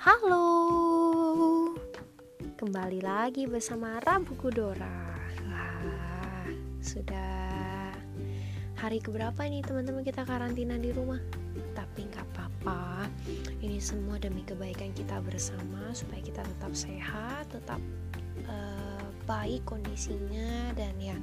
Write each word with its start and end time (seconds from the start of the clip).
Halo, 0.00 1.76
kembali 2.56 3.04
lagi 3.04 3.44
bersama 3.44 4.00
Rabu 4.00 4.32
Kudora. 4.32 5.12
Wah, 5.84 6.48
sudah 6.80 7.92
hari 8.80 8.96
keberapa 9.04 9.44
nih 9.44 9.60
teman-teman 9.60 10.00
kita 10.00 10.24
karantina 10.24 10.80
di 10.80 10.88
rumah? 10.96 11.20
Tapi 11.76 12.08
nggak 12.08 12.32
apa-apa, 12.32 13.12
ini 13.60 13.76
semua 13.76 14.16
demi 14.16 14.40
kebaikan 14.40 14.88
kita 14.96 15.20
bersama 15.20 15.92
supaya 15.92 16.24
kita 16.24 16.48
tetap 16.48 16.72
sehat, 16.72 17.52
tetap 17.52 17.84
uh, 18.48 19.04
baik 19.28 19.68
kondisinya 19.68 20.72
dan 20.80 20.96
ya 20.96 21.16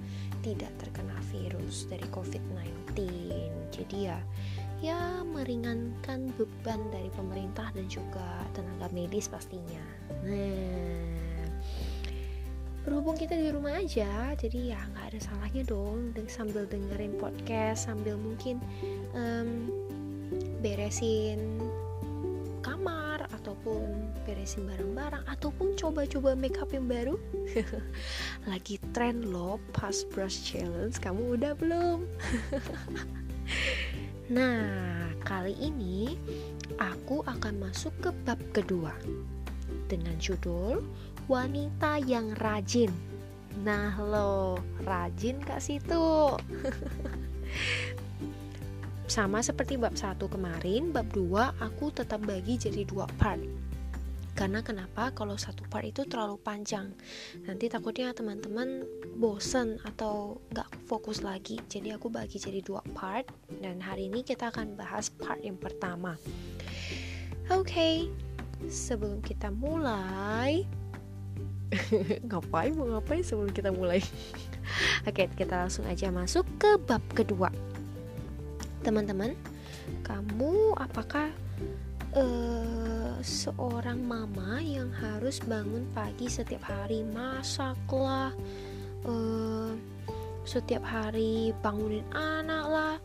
tidak 0.45 0.69
terkena 0.77 1.17
virus 1.33 1.89
dari 1.89 2.05
COVID-19. 2.13 2.93
Jadi 3.73 3.97
ya 4.05 4.21
ya 4.77 5.25
meringankan 5.25 6.29
beban 6.37 6.81
dari 6.93 7.09
pemerintah 7.13 7.73
dan 7.73 7.85
juga 7.89 8.45
tenaga 8.53 8.93
medis 8.93 9.25
pastinya. 9.25 9.81
Nah, 10.21 11.49
berhubung 12.85 13.17
kita 13.17 13.33
di 13.33 13.49
rumah 13.49 13.81
aja, 13.81 14.37
jadi 14.37 14.77
ya 14.77 14.79
nggak 14.93 15.05
ada 15.11 15.19
salahnya 15.19 15.63
dong 15.65 16.13
sambil 16.29 16.69
dengerin 16.69 17.17
podcast, 17.17 17.89
sambil 17.89 18.15
mungkin 18.21 18.61
um, 19.17 19.67
beresin 20.61 21.57
kamar 22.61 23.25
ataupun 23.33 24.13
beresin 24.29 24.67
barang-barang 24.67 25.23
ataupun 25.25 25.73
coba-coba 25.73 26.37
makeup 26.37 26.69
yang 26.69 26.85
baru. 26.85 27.15
Lagi 28.51 28.77
tren 28.93 29.25
loh 29.25 29.57
pas 29.73 30.05
brush 30.13 30.45
challenge, 30.45 31.01
kamu 31.01 31.39
udah 31.39 31.57
belum? 31.57 32.05
Nah, 34.27 35.07
kali 35.23 35.55
ini 35.55 36.19
aku 36.75 37.23
akan 37.23 37.63
masuk 37.63 37.95
ke 38.03 38.09
bab 38.27 38.35
kedua 38.51 38.91
dengan 39.87 40.19
judul 40.19 40.83
Wanita 41.31 41.95
yang 42.03 42.35
Rajin. 42.35 42.91
Nah, 43.63 43.95
lo 43.95 44.59
rajin 44.83 45.39
kak 45.39 45.63
situ? 45.63 46.35
Sama 49.15 49.39
seperti 49.39 49.79
bab 49.79 49.95
satu 49.95 50.27
kemarin, 50.27 50.91
bab 50.91 51.07
dua 51.15 51.55
aku 51.63 51.87
tetap 51.95 52.19
bagi 52.27 52.59
jadi 52.59 52.83
dua 52.83 53.07
part 53.15 53.39
karena 54.37 54.61
kenapa? 54.61 55.09
Kalau 55.17 55.33
satu 55.33 55.65
part 55.65 55.81
itu 55.81 56.05
terlalu 56.05 56.37
panjang. 56.37 56.93
Nanti 57.49 57.73
takutnya 57.73 58.13
teman-teman 58.13 58.85
bosen 59.17 59.81
atau 59.81 60.37
nggak 60.53 60.69
fokus 60.85 61.25
lagi. 61.25 61.57
Jadi 61.65 61.89
aku 61.89 62.13
bagi 62.13 62.37
jadi 62.37 62.61
dua 62.61 62.85
part. 62.93 63.25
Dan 63.49 63.81
hari 63.81 64.13
ini 64.13 64.21
kita 64.21 64.53
akan 64.53 64.77
bahas 64.77 65.09
part 65.09 65.41
yang 65.41 65.57
pertama. 65.57 66.13
Oke 67.49 67.65
okay, 67.65 67.95
sebelum 68.69 69.25
kita 69.25 69.49
mulai. 69.49 70.69
Ngapain? 72.29 72.77
Mau 72.77 72.87
ngapain 72.93 73.25
sebelum 73.25 73.49
kita 73.49 73.73
mulai? 73.73 73.99
Oke 75.09 75.25
okay, 75.25 75.27
kita 75.33 75.65
langsung 75.65 75.89
aja 75.89 76.13
masuk 76.13 76.45
ke 76.61 76.77
bab 76.85 77.01
kedua. 77.17 77.49
Teman-teman 78.85 79.33
kamu 80.05 80.77
apakah 80.77 81.33
uh, 82.15 83.17
seorang 83.19 83.99
mama 83.99 84.61
yang 84.61 84.93
harus 84.93 85.41
bangun 85.43 85.83
pagi 85.91 86.29
setiap 86.31 86.63
hari 86.69 87.03
masaklah 87.03 88.31
uh, 89.03 89.73
setiap 90.47 90.85
hari 90.85 91.51
bangunin 91.59 92.07
anak 92.15 92.65
lah 92.69 92.95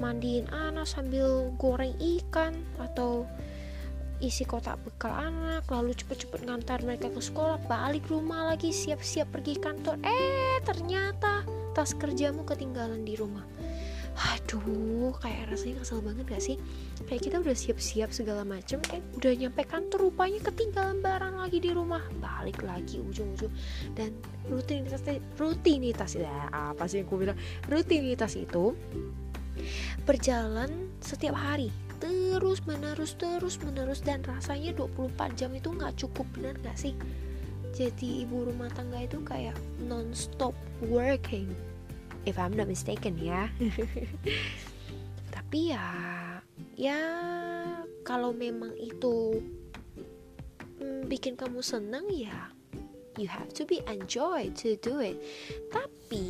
mandiin 0.00 0.48
anak 0.48 0.88
sambil 0.88 1.52
goreng 1.60 1.92
ikan 2.00 2.56
atau 2.80 3.28
isi 4.16 4.48
kotak 4.48 4.80
bekal 4.80 5.12
anak 5.12 5.68
lalu 5.68 5.92
cepet-cepet 5.92 6.48
ngantar 6.48 6.80
mereka 6.80 7.12
ke 7.12 7.20
sekolah 7.20 7.60
balik 7.68 8.08
rumah 8.08 8.48
lagi 8.48 8.72
siap-siap 8.72 9.28
pergi 9.28 9.60
kantor. 9.60 10.00
Eh 10.00 10.56
ternyata 10.64 11.44
tas 11.76 11.92
kerjamu 11.92 12.48
ketinggalan 12.48 13.04
di 13.04 13.12
rumah 13.20 13.44
aduh 14.16 15.12
kayak 15.20 15.52
rasanya 15.52 15.84
kesel 15.84 16.00
banget 16.00 16.24
gak 16.24 16.42
sih? 16.42 16.56
Kayak 17.04 17.22
kita 17.28 17.36
udah 17.44 17.56
siap-siap 17.56 18.10
segala 18.10 18.42
macem 18.48 18.80
eh 18.96 19.04
udah 19.20 19.32
nyampe 19.36 19.62
kantor 19.68 20.08
rupanya 20.08 20.40
ketinggalan 20.40 21.04
barang 21.04 21.36
lagi 21.36 21.58
di 21.60 21.70
rumah. 21.76 22.00
Balik 22.16 22.64
lagi 22.64 23.04
ujung-ujung. 23.04 23.52
Dan 23.92 24.16
rutinitas 24.48 25.04
rutinitas 25.36 26.16
ya 26.16 26.48
apa 26.48 26.88
sih 26.88 27.04
yang 27.04 27.06
gue 27.12 27.18
bilang? 27.28 27.38
Rutinitas 27.68 28.40
itu 28.40 28.72
berjalan 30.08 30.90
setiap 31.04 31.36
hari. 31.36 31.68
Terus 32.00 32.64
menerus 32.64 33.16
terus 33.20 33.60
menerus. 33.60 34.00
Dan 34.00 34.24
rasanya 34.24 34.72
24 34.72 35.36
jam 35.36 35.52
itu 35.52 35.68
nggak 35.72 35.96
cukup 36.00 36.24
benar 36.32 36.56
gak 36.64 36.76
sih? 36.80 36.96
Jadi 37.76 38.24
ibu 38.24 38.48
rumah 38.48 38.72
tangga 38.72 39.04
itu 39.04 39.20
kayak 39.20 39.52
non-stop 39.84 40.56
working 40.88 41.52
if 42.26 42.36
I'm 42.36 42.52
not 42.52 42.66
mistaken 42.66 43.16
ya. 43.16 43.48
Tapi 45.34 45.72
ya 45.72 45.86
ya 46.74 47.00
kalau 48.02 48.34
memang 48.34 48.74
itu 48.76 49.40
mm, 50.82 51.06
bikin 51.06 51.38
kamu 51.38 51.62
senang 51.62 52.10
ya 52.10 52.50
you 53.16 53.30
have 53.30 53.48
to 53.54 53.64
be 53.64 53.80
enjoy 53.88 54.50
to 54.58 54.76
do 54.82 55.00
it. 55.00 55.16
Tapi 55.72 56.26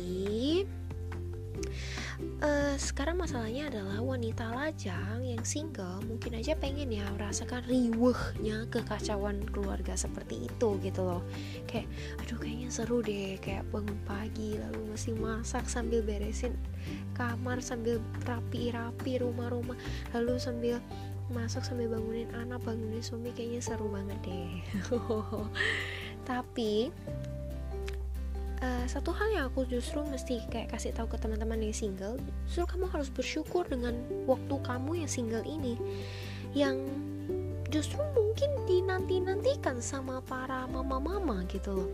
uh, 2.41 2.75
sekarang 2.77 3.21
masalahnya 3.21 3.69
adalah 3.69 4.01
wanita 4.01 4.49
lajang 4.53 5.21
yang 5.21 5.43
single 5.45 6.01
mungkin 6.05 6.37
aja 6.37 6.57
pengen 6.57 6.89
ya 6.89 7.05
merasakan 7.13 7.65
riwehnya 7.65 8.65
kekacauan 8.73 9.45
keluarga 9.49 9.93
seperti 9.93 10.49
itu 10.49 10.69
gitu 10.81 11.01
loh. 11.05 11.21
Kayak 11.69 11.87
aduh 12.21 12.37
kayaknya 12.41 12.69
seru 12.73 12.99
deh 13.05 13.37
kayak 13.41 13.65
bangun 13.69 13.97
pagi 14.05 14.57
lalu 14.57 14.93
masih 14.93 15.13
masak 15.17 15.65
sambil 15.69 16.01
beresin 16.01 16.57
kamar 17.13 17.61
sambil 17.61 18.01
rapi-rapi 18.25 19.21
rumah-rumah 19.21 19.77
lalu 20.13 20.37
sambil 20.37 20.77
masak 21.27 21.67
sambil 21.67 21.91
bangunin 21.91 22.31
anak 22.31 22.63
bangunin 22.63 23.03
suami 23.03 23.35
kayaknya 23.35 23.61
seru 23.61 23.91
banget 23.91 24.19
deh. 24.23 24.51
Tapi 26.29 26.91
uh, 28.61 28.85
satu 28.89 29.13
hal 29.13 29.27
yang 29.33 29.45
aku 29.49 29.65
justru 29.69 30.01
mesti 30.05 30.41
kayak 30.49 30.73
kasih 30.73 30.93
tahu 30.93 31.11
ke 31.11 31.17
teman-teman 31.21 31.61
yang 31.61 31.75
single 31.75 32.15
justru 32.49 32.65
kamu 32.65 32.85
harus 32.89 33.09
bersyukur 33.11 33.65
dengan 33.67 33.97
waktu 34.25 34.55
kamu 34.63 35.05
yang 35.05 35.09
single 35.09 35.45
ini 35.45 35.77
yang 36.55 36.77
justru 37.67 37.99
mungkin 38.15 38.49
dinanti-nantikan 38.63 39.83
sama 39.83 40.23
para 40.23 40.63
mama-mama 40.71 41.43
gitu 41.51 41.83
loh. 41.83 41.89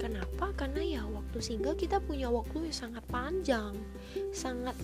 Kenapa? 0.00 0.50
Karena 0.56 0.82
ya 0.82 1.02
waktu 1.06 1.38
single 1.38 1.78
kita 1.78 2.02
punya 2.02 2.26
waktu 2.26 2.66
yang 2.66 2.74
sangat 2.74 3.04
panjang 3.06 3.76
sangat 4.34 4.74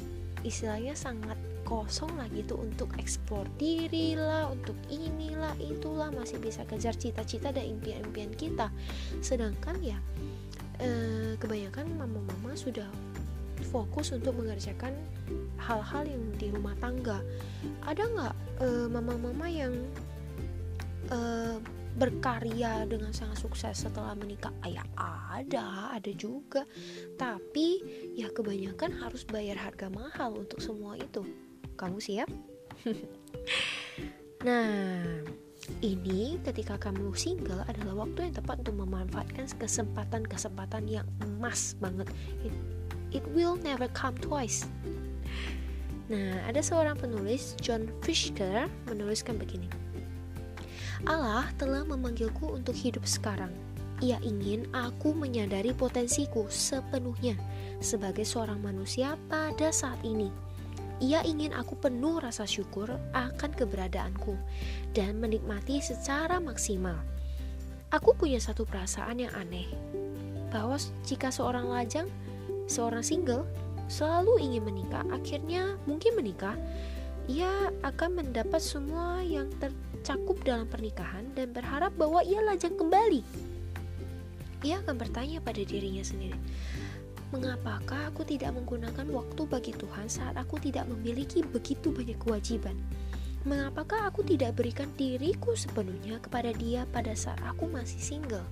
istilahnya 0.47 0.95
sangat 0.95 1.35
kosong 1.67 2.11
lah 2.19 2.29
gitu 2.35 2.59
untuk 2.59 2.91
eksplor 3.01 3.47
diri 3.57 4.15
lah 4.15 4.51
untuk 4.51 4.77
inilah 4.93 5.55
itulah 5.59 6.13
masih 6.13 6.39
bisa 6.39 6.63
kejar 6.69 6.95
cita-cita 6.95 7.51
dan 7.51 7.67
impian-impian 7.79 8.31
kita. 8.37 8.69
Sedangkan 9.25 9.81
ya 9.83 9.99
eh, 10.83 11.33
kebanyakan 11.39 11.87
mama-mama 11.95 12.53
sudah 12.59 12.87
fokus 13.71 14.11
untuk 14.11 14.35
mengerjakan 14.37 14.93
hal-hal 15.57 16.03
yang 16.05 16.23
di 16.37 16.51
rumah 16.51 16.75
tangga. 16.83 17.23
Ada 17.87 18.03
nggak 18.03 18.35
eh, 18.61 18.87
mama-mama 18.91 19.47
yang 19.47 19.73
eh, 21.09 21.57
berkarya 21.93 22.89
dengan 22.89 23.13
sangat 23.13 23.39
sukses 23.41 23.85
setelah 23.85 24.17
menikah? 24.17 24.53
Ah, 24.65 24.69
ya 24.69 24.85
ada 25.33 25.95
ada 25.95 26.13
juga. 26.13 26.67
Tapi 27.17 27.81
ya 28.19 28.29
kebanyakan 28.35 28.99
harus 28.99 29.23
bayar 29.29 29.61
harga 29.61 29.89
mahal 29.89 30.43
untuk 30.43 30.59
semua 30.59 30.99
itu. 30.99 31.23
Kamu 31.79 32.03
siap? 32.03 32.29
Nah 34.43 35.23
ini 35.83 36.43
ketika 36.43 36.75
kamu 36.75 37.15
single 37.15 37.63
adalah 37.71 38.07
waktu 38.07 38.31
yang 38.31 38.35
tepat 38.35 38.67
untuk 38.67 38.83
memanfaatkan 38.83 39.47
kesempatan-kesempatan 39.59 40.91
yang 40.91 41.07
emas 41.23 41.79
banget. 41.79 42.11
It, 42.43 42.55
it 43.15 43.25
will 43.31 43.55
never 43.63 43.87
come 43.95 44.19
twice. 44.19 44.67
Nah, 46.11 46.43
ada 46.51 46.59
seorang 46.59 46.99
penulis, 46.99 47.55
John 47.63 47.87
Fisker, 48.03 48.67
menuliskan 48.91 49.39
begini. 49.39 49.71
Allah 51.07 51.47
telah 51.59 51.87
memanggilku 51.87 52.51
untuk 52.51 52.75
hidup 52.75 53.07
sekarang. 53.07 53.51
Ia 54.03 54.19
ingin 54.23 54.67
aku 54.75 55.15
menyadari 55.15 55.71
potensiku 55.71 56.51
sepenuhnya 56.51 57.39
sebagai 57.79 58.27
seorang 58.27 58.59
manusia 58.59 59.15
pada 59.31 59.71
saat 59.71 60.03
ini 60.03 60.31
ia 61.03 61.19
ingin 61.27 61.51
aku 61.51 61.75
penuh 61.75 62.23
rasa 62.23 62.47
syukur 62.47 62.87
akan 63.11 63.51
keberadaanku 63.51 64.39
dan 64.95 65.19
menikmati 65.19 65.83
secara 65.83 66.39
maksimal. 66.39 66.95
Aku 67.91 68.15
punya 68.15 68.39
satu 68.39 68.63
perasaan 68.63 69.19
yang 69.19 69.35
aneh, 69.35 69.67
bahwa 70.55 70.79
jika 71.03 71.35
seorang 71.35 71.67
lajang, 71.67 72.07
seorang 72.71 73.03
single, 73.03 73.43
selalu 73.91 74.39
ingin 74.41 74.63
menikah, 74.63 75.03
akhirnya 75.11 75.75
mungkin 75.91 76.15
menikah, 76.15 76.55
ia 77.27 77.51
akan 77.83 78.23
mendapat 78.23 78.63
semua 78.63 79.21
yang 79.27 79.51
ter 79.59 79.75
cakup 80.03 80.39
dalam 80.43 80.67
pernikahan 80.67 81.31
dan 81.35 81.55
berharap 81.55 81.95
bahwa 81.95 82.23
ia 82.27 82.43
lajang 82.43 82.75
kembali. 82.75 83.23
Ia 84.63 84.83
akan 84.83 84.95
bertanya 84.99 85.39
pada 85.43 85.63
dirinya 85.63 86.03
sendiri, 86.03 86.39
Mengapakah 87.33 88.13
aku 88.13 88.29
tidak 88.29 88.53
menggunakan 88.53 89.09
waktu 89.09 89.43
bagi 89.49 89.73
Tuhan 89.73 90.05
saat 90.05 90.37
aku 90.37 90.61
tidak 90.61 90.85
memiliki 90.85 91.41
begitu 91.41 91.89
banyak 91.89 92.21
kewajiban? 92.21 92.77
Mengapakah 93.49 94.13
aku 94.13 94.21
tidak 94.21 94.61
berikan 94.61 94.93
diriku 95.01 95.57
sepenuhnya 95.57 96.21
kepada 96.21 96.53
Dia 96.53 96.85
pada 96.93 97.17
saat 97.17 97.41
aku 97.41 97.73
masih 97.73 97.99
single? 97.99 98.45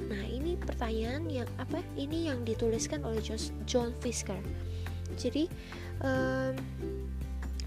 Nah, 0.00 0.24
ini 0.24 0.56
pertanyaan 0.56 1.28
yang 1.28 1.46
apa? 1.60 1.84
Ini 1.94 2.32
yang 2.32 2.40
dituliskan 2.42 3.04
oleh 3.04 3.20
John 3.68 3.92
Fisker. 4.00 4.40
Jadi, 5.20 5.52
um, 6.00 6.56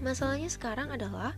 masalahnya 0.02 0.50
sekarang 0.50 0.90
adalah 0.90 1.32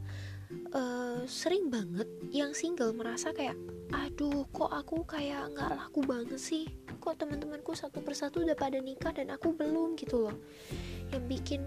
uh, 0.72 1.20
sering 1.28 1.68
banget 1.68 2.08
yang 2.32 2.56
single 2.56 2.96
merasa 2.96 3.30
kayak, 3.36 3.60
aduh, 3.94 4.46
kok 4.50 4.70
aku 4.72 5.06
kayak 5.06 5.54
nggak 5.54 5.74
laku 5.76 6.00
banget 6.02 6.40
sih? 6.40 6.66
kok 7.06 7.22
teman-temanku 7.22 7.70
satu 7.70 8.02
persatu 8.02 8.42
udah 8.42 8.58
pada 8.58 8.82
nikah 8.82 9.14
dan 9.14 9.30
aku 9.30 9.54
belum 9.54 9.94
gitu 9.94 10.26
loh. 10.26 10.34
Yang 11.14 11.22
bikin 11.30 11.60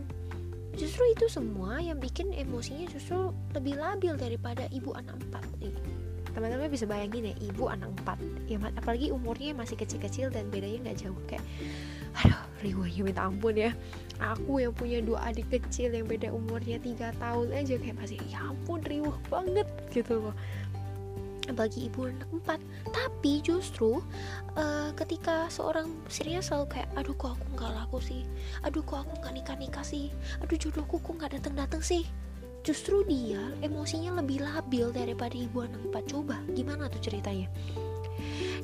justru 0.75 1.07
itu 1.15 1.31
semua 1.31 1.79
yang 1.79 1.95
bikin 1.95 2.35
emosinya 2.35 2.83
justru 2.91 3.31
lebih 3.55 3.79
labil 3.79 4.19
daripada 4.19 4.67
ibu 4.67 4.91
anak 4.91 5.15
empat. 5.15 5.47
Teman-teman 6.35 6.67
bisa 6.67 6.83
bayangin 6.83 7.31
ya 7.31 7.35
ibu 7.39 7.71
anak 7.71 7.87
empat. 8.03 8.19
Ya 8.51 8.59
apalagi 8.75 9.15
umurnya 9.15 9.55
masih 9.55 9.79
kecil-kecil 9.79 10.27
dan 10.27 10.51
bedanya 10.51 10.91
nggak 10.91 11.07
jauh. 11.07 11.19
Kayak 11.23 11.47
aduh 12.19 12.43
riwanya 12.59 13.01
minta 13.07 13.23
ampun 13.23 13.55
ya. 13.55 13.71
Aku 14.19 14.59
yang 14.59 14.75
punya 14.75 14.99
dua 14.99 15.23
adik 15.31 15.47
kecil 15.55 15.95
yang 15.95 16.03
beda 16.03 16.35
umurnya 16.35 16.83
tiga 16.83 17.15
tahun 17.15 17.55
aja. 17.55 17.79
Kayak 17.79 17.95
masih 17.95 18.19
ya 18.27 18.43
ampun 18.43 18.83
riuh 18.83 19.15
banget 19.31 19.71
gitu 19.95 20.19
loh 20.19 20.35
bagi 21.53 21.89
ibu 21.89 22.09
anak 22.09 22.29
empat. 22.33 22.59
Tapi 22.89 23.41
justru 23.43 24.01
uh, 24.57 24.89
ketika 24.95 25.49
seorang 25.51 25.89
serius 26.09 26.49
selalu 26.49 26.79
kayak 26.79 26.89
aduh 26.97 27.15
kok 27.15 27.37
aku 27.37 27.45
nggak 27.57 27.71
laku 27.75 27.99
sih? 28.01 28.21
Aduh 28.65 28.83
kok 28.85 29.05
aku 29.05 29.13
nggak 29.21 29.33
nikah 29.35 29.57
nikah 29.57 29.85
sih? 29.85 30.09
Aduh 30.41 30.57
jodohku 30.57 31.01
kok 31.01 31.13
nggak 31.17 31.39
datang 31.39 31.55
datang 31.57 31.81
sih? 31.83 32.07
Justru 32.63 33.07
dia 33.07 33.39
emosinya 33.63 34.19
lebih 34.19 34.43
labil 34.43 34.91
daripada 34.91 35.33
ibu 35.33 35.63
anak 35.63 35.79
empat. 35.89 36.03
Coba 36.11 36.37
gimana 36.51 36.91
tuh 36.91 36.99
ceritanya? 36.99 37.47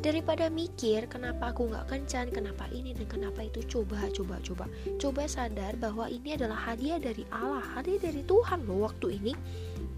Daripada 0.03 0.51
mikir 0.51 1.07
kenapa 1.09 1.49
aku 1.49 1.71
nggak 1.71 1.89
kencan? 1.89 2.29
Kenapa 2.29 2.69
ini 2.69 2.93
dan 2.93 3.07
kenapa 3.07 3.41
itu? 3.47 3.63
Coba 3.65 4.05
coba 4.13 4.38
coba. 4.43 4.65
Coba 4.99 5.23
sadar 5.25 5.79
bahwa 5.79 6.05
ini 6.11 6.35
adalah 6.35 6.59
hadiah 6.59 6.99
dari 7.01 7.23
Allah 7.33 7.63
hadiah 7.63 8.11
dari 8.11 8.21
Tuhan 8.21 8.67
loh 8.67 8.85
waktu 8.85 9.17
ini 9.17 9.33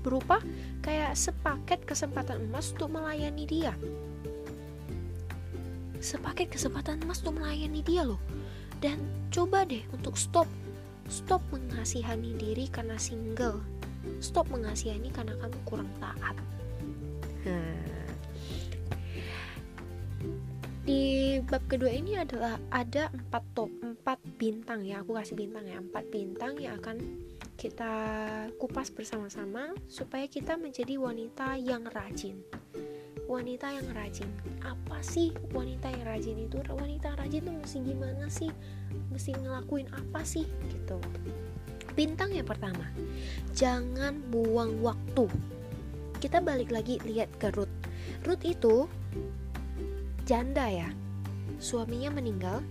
berupa 0.06 0.42
kayak 0.86 1.18
sepaket 1.18 1.84
kesempatan 1.84 2.50
emas 2.50 2.72
untuk 2.74 2.94
melayani 2.94 3.44
dia. 3.46 3.74
Sepaket 5.98 6.54
kesempatan 6.54 7.02
emas 7.02 7.26
untuk 7.26 7.42
melayani 7.42 7.82
dia 7.82 8.06
loh. 8.06 8.22
Dan 8.78 9.02
coba 9.34 9.66
deh 9.66 9.82
untuk 9.90 10.14
stop. 10.14 10.46
Stop 11.10 11.42
mengasihani 11.50 12.38
diri 12.38 12.70
karena 12.70 13.00
single. 13.00 13.64
Stop 14.22 14.48
mengasihani 14.54 15.10
karena 15.10 15.34
kamu 15.42 15.58
kurang 15.66 15.90
taat. 15.98 16.36
Di 20.88 21.44
bab 21.44 21.64
kedua 21.68 21.92
ini 21.92 22.16
adalah 22.16 22.56
ada 22.72 23.12
empat 23.12 23.44
top 23.52 23.68
empat 23.84 24.20
bintang 24.40 24.88
ya. 24.88 25.04
Aku 25.04 25.20
kasih 25.20 25.36
bintang 25.36 25.68
ya. 25.68 25.84
Empat 25.84 26.08
bintang 26.08 26.56
yang 26.62 26.80
akan 26.80 26.96
kita 27.58 27.90
kupas 28.62 28.94
bersama-sama 28.94 29.74
supaya 29.90 30.30
kita 30.30 30.54
menjadi 30.62 31.02
wanita 31.02 31.58
yang 31.58 31.90
rajin. 31.90 32.46
Wanita 33.26 33.74
yang 33.74 33.90
rajin. 33.98 34.30
Apa 34.62 35.02
sih 35.02 35.34
wanita 35.52 35.90
yang 35.90 36.06
rajin 36.06 36.38
itu? 36.38 36.62
Wanita 36.70 37.18
rajin 37.18 37.42
itu 37.42 37.52
mesti 37.52 37.78
gimana 37.82 38.30
sih? 38.30 38.54
Mesti 39.10 39.42
ngelakuin 39.42 39.90
apa 39.90 40.22
sih? 40.22 40.46
Gitu. 40.70 41.02
Bintang 41.98 42.30
yang 42.30 42.46
pertama, 42.46 42.86
jangan 43.58 44.22
buang 44.30 44.78
waktu. 44.86 45.26
Kita 46.22 46.46
balik 46.46 46.70
lagi 46.70 47.02
lihat 47.10 47.34
ke 47.42 47.50
Ruth. 47.58 47.74
Ruth 48.22 48.46
itu 48.46 48.86
janda 50.30 50.70
ya. 50.70 50.94
Suaminya 51.58 52.14
meninggal, 52.14 52.62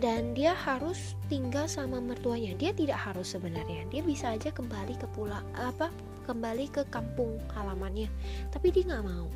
dan 0.00 0.32
dia 0.32 0.56
harus 0.56 1.12
tinggal 1.28 1.68
sama 1.68 2.00
mertuanya. 2.00 2.56
Dia 2.56 2.72
tidak 2.72 2.96
harus 2.96 3.36
sebenarnya. 3.36 3.84
Dia 3.92 4.00
bisa 4.00 4.32
aja 4.32 4.48
kembali 4.48 4.96
ke 4.96 5.04
pulang 5.12 5.44
apa 5.52 5.92
kembali 6.24 6.72
ke 6.72 6.88
kampung 6.88 7.36
halamannya. 7.52 8.08
Tapi 8.48 8.72
dia 8.72 8.88
nggak 8.88 9.04
mau. 9.04 9.28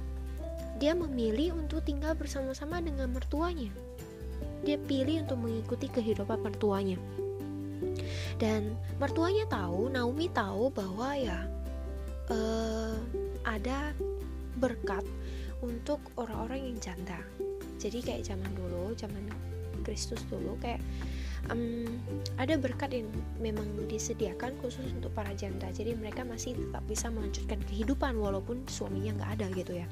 Dia 0.80 0.96
memilih 0.96 1.52
untuk 1.54 1.84
tinggal 1.84 2.16
bersama-sama 2.16 2.80
dengan 2.80 3.12
mertuanya. 3.12 3.68
Dia 4.64 4.80
pilih 4.80 5.28
untuk 5.28 5.38
mengikuti 5.44 5.86
kehidupan 5.92 6.40
mertuanya. 6.40 6.96
Dan 8.40 8.72
mertuanya 8.96 9.44
tahu 9.46 9.92
Naomi 9.92 10.32
tahu 10.32 10.72
bahwa 10.72 11.12
ya 11.12 11.44
uh, 12.32 12.96
ada 13.44 13.92
berkat 14.56 15.04
untuk 15.60 16.00
orang-orang 16.16 16.72
yang 16.72 16.78
janda. 16.80 17.20
Jadi 17.76 18.00
kayak 18.00 18.24
zaman 18.32 18.48
dulu 18.56 18.96
zaman 18.96 19.28
Kristus 19.84 20.24
dulu 20.26 20.56
kayak 20.58 20.80
um, 21.52 21.84
ada 22.40 22.56
berkat 22.56 22.96
yang 22.96 23.08
memang 23.38 23.64
disediakan 23.86 24.56
khusus 24.64 24.88
untuk 24.96 25.12
para 25.12 25.30
janda. 25.36 25.68
Jadi 25.70 25.92
mereka 25.94 26.24
masih 26.24 26.56
tetap 26.56 26.82
bisa 26.88 27.12
melanjutkan 27.12 27.60
kehidupan 27.68 28.16
walaupun 28.16 28.64
suaminya 28.66 29.20
nggak 29.20 29.30
ada 29.40 29.46
gitu 29.52 29.72
ya. 29.76 29.86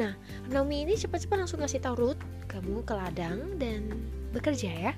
Nah 0.00 0.16
Naomi 0.48 0.88
ini 0.88 0.96
cepat-cepat 0.96 1.44
langsung 1.44 1.60
kasih 1.60 1.84
tahu 1.84 1.94
Ruth 2.00 2.22
kamu 2.48 2.84
ke 2.84 2.94
ladang 2.96 3.60
dan 3.60 3.92
bekerja 4.32 4.70
ya. 4.72 4.92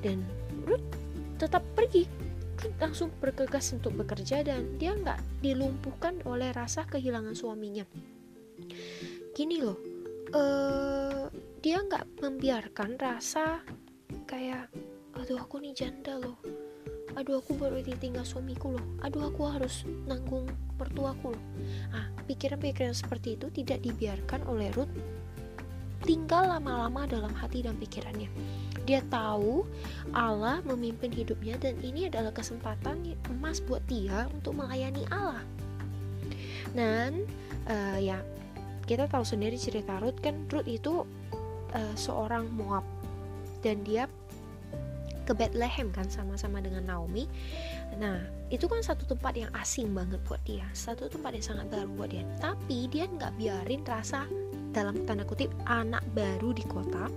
Dan 0.00 0.22
Ruth 0.62 0.84
tetap 1.42 1.66
pergi. 1.74 2.06
Langsung 2.82 3.14
bergegas 3.22 3.70
untuk 3.70 3.94
bekerja 3.94 4.42
dan 4.42 4.78
dia 4.82 4.90
nggak 4.90 5.22
dilumpuhkan 5.46 6.18
oleh 6.26 6.50
rasa 6.50 6.82
kehilangan 6.86 7.38
suaminya. 7.38 7.86
Gini 9.30 9.62
loh 9.62 9.78
uh, 10.34 11.30
dia 11.58 11.82
nggak 11.82 12.22
membiarkan 12.22 12.94
rasa 12.98 13.62
kayak 14.30 14.70
aduh 15.18 15.42
aku 15.42 15.58
nih 15.58 15.74
janda 15.74 16.14
loh. 16.18 16.38
Aduh 17.18 17.42
aku 17.42 17.58
baru 17.58 17.82
ditinggal 17.82 18.22
suamiku 18.22 18.78
loh. 18.78 18.86
Aduh 19.02 19.26
aku 19.26 19.42
harus 19.50 19.82
nanggung 20.06 20.46
mertuaku 20.78 21.34
loh. 21.34 21.44
Ah 21.90 22.06
pikiran-pikiran 22.30 22.94
seperti 22.94 23.34
itu 23.34 23.50
tidak 23.50 23.82
dibiarkan 23.82 24.46
oleh 24.46 24.70
Ruth 24.78 24.92
tinggal 26.06 26.46
lama-lama 26.46 27.10
dalam 27.10 27.34
hati 27.34 27.66
dan 27.66 27.74
pikirannya. 27.74 28.30
Dia 28.86 29.02
tahu 29.10 29.66
Allah 30.14 30.62
memimpin 30.62 31.10
hidupnya 31.10 31.58
dan 31.58 31.74
ini 31.82 32.06
adalah 32.06 32.30
kesempatan 32.30 33.18
emas 33.34 33.58
buat 33.60 33.82
dia 33.90 34.30
untuk 34.30 34.54
melayani 34.54 35.02
Allah. 35.10 35.42
Dan 36.70 37.26
uh, 37.66 37.98
ya 37.98 38.22
kita 38.86 39.10
tahu 39.10 39.26
sendiri 39.26 39.58
cerita 39.58 39.98
Ruth 40.00 40.22
kan 40.22 40.48
Ruth 40.48 40.70
itu 40.70 41.04
uh, 41.74 41.94
seorang 41.98 42.48
Moab 42.54 42.84
dan 43.60 43.82
dia 43.82 44.06
ke 45.28 45.36
Bethlehem 45.36 45.92
kan 45.92 46.08
sama-sama 46.08 46.64
dengan 46.64 46.88
Naomi. 46.88 47.28
Nah, 48.00 48.16
itu 48.48 48.64
kan 48.64 48.80
satu 48.80 49.04
tempat 49.04 49.36
yang 49.36 49.52
asing 49.60 49.92
banget 49.92 50.16
buat 50.24 50.40
dia, 50.48 50.64
satu 50.72 51.12
tempat 51.12 51.36
yang 51.36 51.44
sangat 51.44 51.66
baru 51.68 51.88
buat 51.92 52.08
dia. 52.08 52.24
Tapi 52.40 52.88
dia 52.88 53.04
nggak 53.04 53.36
biarin 53.36 53.84
rasa 53.84 54.24
dalam 54.72 55.04
tanda 55.04 55.28
kutip 55.28 55.52
anak 55.68 56.00
baru 56.16 56.56
di 56.56 56.64
kota 56.64 57.12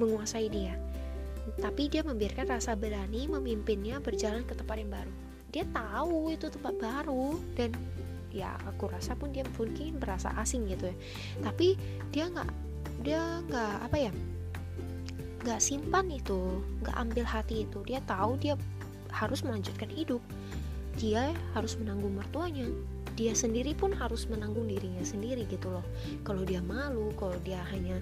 menguasai 0.00 0.48
dia. 0.48 0.72
Tapi 1.60 1.92
dia 1.92 2.00
membiarkan 2.00 2.48
rasa 2.48 2.72
berani 2.72 3.28
memimpinnya 3.28 4.00
berjalan 4.00 4.48
ke 4.48 4.56
tempat 4.56 4.80
yang 4.80 4.88
baru. 4.88 5.12
Dia 5.52 5.64
tahu 5.68 6.32
itu 6.32 6.48
tempat 6.48 6.74
baru 6.80 7.36
dan 7.52 7.76
ya 8.32 8.56
aku 8.64 8.88
rasa 8.88 9.12
pun 9.14 9.30
dia 9.30 9.44
mungkin 9.52 10.00
berasa 10.00 10.32
asing 10.40 10.64
gitu 10.72 10.88
ya. 10.88 10.96
Tapi 11.44 11.76
dia 12.08 12.32
nggak 12.32 12.63
dia 13.04 13.20
nggak 13.48 13.74
apa 13.90 13.96
ya 14.08 14.12
nggak 15.44 15.60
simpan 15.60 16.08
itu 16.08 16.64
nggak 16.80 16.96
ambil 16.96 17.24
hati 17.28 17.68
itu. 17.68 17.84
Dia 17.84 18.00
tahu 18.08 18.40
dia 18.40 18.56
harus 19.12 19.44
melanjutkan 19.44 19.92
hidup. 19.92 20.24
Dia 20.96 21.36
harus 21.52 21.76
menanggung 21.76 22.16
mertuanya. 22.16 22.64
Dia 23.14 23.30
sendiri 23.30 23.78
pun 23.78 23.94
harus 23.94 24.26
menanggung 24.26 24.66
dirinya 24.66 25.04
sendiri 25.04 25.46
gitu 25.46 25.70
loh. 25.70 25.84
Kalau 26.24 26.42
dia 26.42 26.64
malu 26.64 27.12
kalau 27.14 27.36
dia 27.44 27.60
hanya 27.70 28.00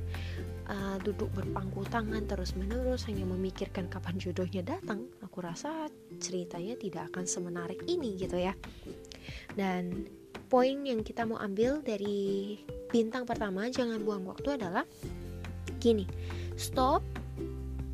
uh, 0.71 0.97
duduk 1.03 1.29
berpangku 1.35 1.83
tangan 1.91 2.25
terus 2.31 2.55
menerus 2.55 3.05
hanya 3.11 3.27
memikirkan 3.27 3.91
kapan 3.91 4.17
jodohnya 4.17 4.63
datang 4.65 5.05
aku 5.21 5.45
rasa 5.45 5.91
ceritanya 6.17 6.79
tidak 6.79 7.11
akan 7.13 7.27
semenarik 7.27 7.83
ini 7.91 8.17
gitu 8.17 8.39
ya. 8.39 8.55
Dan 9.53 10.09
poin 10.53 10.85
yang 10.85 11.01
kita 11.01 11.25
mau 11.25 11.41
ambil 11.41 11.81
dari 11.81 12.61
bintang 12.93 13.25
pertama 13.25 13.73
jangan 13.73 14.05
buang 14.05 14.29
waktu 14.29 14.61
adalah 14.61 14.85
gini 15.81 16.05
stop 16.61 17.01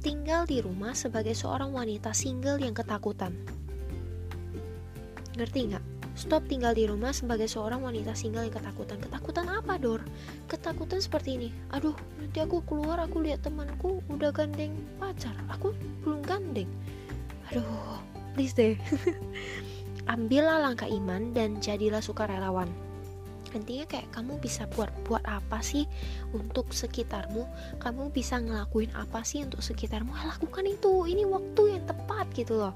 tinggal 0.03 0.47
di 0.47 0.63
rumah 0.63 0.95
sebagai 0.95 1.35
seorang 1.35 1.75
wanita 1.75 2.15
single 2.15 2.63
yang 2.63 2.75
ketakutan. 2.75 3.35
Ngerti 5.35 5.75
nggak? 5.75 5.85
Stop 6.19 6.51
tinggal 6.51 6.75
di 6.75 6.83
rumah 6.91 7.15
sebagai 7.15 7.47
seorang 7.47 7.79
wanita 7.79 8.11
single 8.11 8.43
yang 8.43 8.55
ketakutan. 8.55 8.99
Ketakutan 8.99 9.47
apa, 9.47 9.79
Dor? 9.79 10.03
Ketakutan 10.51 10.99
seperti 10.99 11.39
ini. 11.39 11.49
Aduh, 11.71 11.95
nanti 12.19 12.43
aku 12.43 12.59
keluar, 12.67 12.99
aku 12.99 13.23
lihat 13.23 13.47
temanku 13.47 14.03
udah 14.11 14.35
gandeng 14.35 14.75
pacar. 14.99 15.35
Aku 15.55 15.71
belum 16.03 16.27
gandeng. 16.27 16.67
Aduh, 17.55 18.03
please 18.35 18.51
deh. 18.55 18.75
Ambillah 20.09 20.65
langkah 20.65 20.89
iman 20.89 21.37
dan 21.37 21.61
jadilah 21.61 22.01
sukarelawan. 22.01 22.69
Intinya 23.53 23.85
kayak 23.89 24.13
kamu 24.13 24.41
bisa 24.41 24.69
buat 24.77 24.93
buat 25.09 25.25
apa 25.25 25.61
sih 25.61 25.89
untuk 26.37 26.73
sekitarmu? 26.73 27.45
Kamu 27.81 28.13
bisa 28.13 28.41
ngelakuin 28.41 28.93
apa 28.97 29.25
sih 29.25 29.45
untuk 29.45 29.61
sekitarmu? 29.61 30.13
Lakukan 30.13 30.65
itu. 30.69 31.09
Ini 31.09 31.25
waktu 31.29 31.77
yang 31.77 31.85
tepat 31.89 32.29
gitu 32.33 32.61
loh 32.61 32.73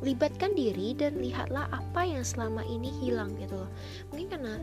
libatkan 0.00 0.56
diri 0.56 0.96
dan 0.96 1.20
lihatlah 1.20 1.68
apa 1.68 2.08
yang 2.08 2.24
selama 2.24 2.64
ini 2.64 2.88
hilang 3.04 3.36
gitu 3.36 3.60
loh 3.60 3.70
mungkin 4.08 4.32
karena 4.32 4.54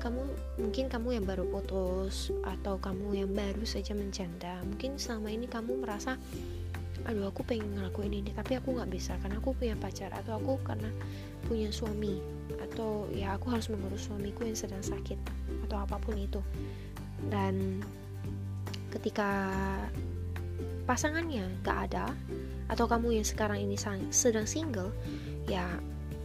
kamu 0.00 0.22
mungkin 0.60 0.84
kamu 0.88 1.08
yang 1.20 1.24
baru 1.28 1.44
putus 1.52 2.32
atau 2.44 2.80
kamu 2.80 3.24
yang 3.24 3.30
baru 3.32 3.64
saja 3.68 3.92
mencanda 3.92 4.60
mungkin 4.64 4.96
selama 4.96 5.28
ini 5.28 5.44
kamu 5.48 5.84
merasa 5.84 6.16
aduh 7.04 7.28
aku 7.28 7.44
pengen 7.44 7.76
ngelakuin 7.76 8.14
ini 8.24 8.30
tapi 8.32 8.56
aku 8.56 8.72
nggak 8.72 8.88
bisa 8.88 9.18
karena 9.20 9.36
aku 9.36 9.52
punya 9.52 9.76
pacar 9.76 10.08
atau 10.16 10.40
aku 10.40 10.56
karena 10.64 10.88
punya 11.44 11.68
suami 11.68 12.18
atau 12.56 13.06
ya 13.12 13.36
aku 13.36 13.52
harus 13.52 13.68
mengurus 13.68 14.08
suamiku 14.08 14.48
yang 14.48 14.56
sedang 14.56 14.80
sakit 14.80 15.18
atau 15.68 15.76
apa 15.82 16.00
pun 16.00 16.16
itu. 16.16 16.40
Dan 17.28 17.84
ketika 18.92 19.52
pasangannya 20.88 21.44
nggak 21.60 21.78
ada 21.90 22.14
atau 22.72 22.86
kamu 22.88 23.20
yang 23.22 23.26
sekarang 23.26 23.62
ini 23.62 23.78
sedang 24.10 24.46
single 24.46 24.90
ya 25.46 25.66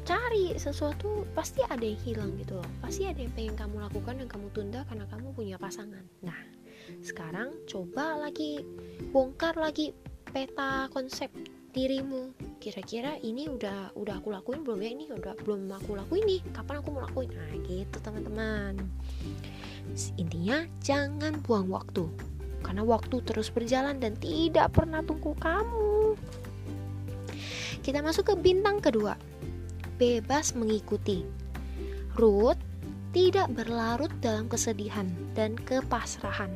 cari 0.01 0.57
sesuatu 0.57 1.29
pasti 1.37 1.61
ada 1.67 1.83
yang 1.83 1.99
hilang 2.01 2.31
gitu 2.41 2.57
loh. 2.57 2.69
Pasti 2.81 3.05
ada 3.05 3.21
yang 3.21 3.33
pengen 3.37 3.55
kamu 3.57 3.75
lakukan 3.85 4.17
dan 4.17 4.27
kamu 4.29 4.47
tunda 4.53 4.81
karena 4.89 5.05
kamu 5.09 5.27
punya 5.33 5.55
pasangan. 5.61 6.01
Nah 6.25 6.37
sekarang 7.05 7.53
coba 7.69 8.17
lagi 8.17 8.65
bongkar 9.13 9.55
lagi 9.55 9.93
peta 10.31 10.87
konsep 10.95 11.29
dirimu 11.71 12.35
kira-kira 12.59 13.15
ini 13.23 13.47
udah 13.47 13.95
udah 13.95 14.19
aku 14.19 14.31
lakuin 14.31 14.63
belum 14.63 14.79
ya 14.83 14.89
ini 14.91 15.05
udah 15.11 15.35
belum 15.43 15.71
aku 15.71 15.95
lakuin 15.95 16.23
nih 16.27 16.41
kapan 16.51 16.83
aku 16.83 16.89
mau 16.91 17.03
lakuin 17.03 17.31
nah 17.31 17.51
gitu 17.63 17.97
teman-teman 18.03 18.75
intinya 20.19 20.67
jangan 20.83 21.39
buang 21.43 21.71
waktu 21.71 22.07
karena 22.61 22.85
waktu 22.85 23.19
terus 23.25 23.49
berjalan 23.49 23.97
dan 23.97 24.13
tidak 24.21 24.71
pernah 24.73 25.01
tunggu 25.01 25.33
kamu. 25.41 26.15
Kita 27.81 28.05
masuk 28.05 28.29
ke 28.29 28.35
bintang 28.37 28.77
kedua. 28.77 29.17
Bebas 29.97 30.53
mengikuti. 30.53 31.25
Ruth 32.17 32.57
tidak 33.11 33.49
berlarut 33.51 34.13
dalam 34.21 34.45
kesedihan 34.47 35.09
dan 35.33 35.57
kepasrahan. 35.57 36.53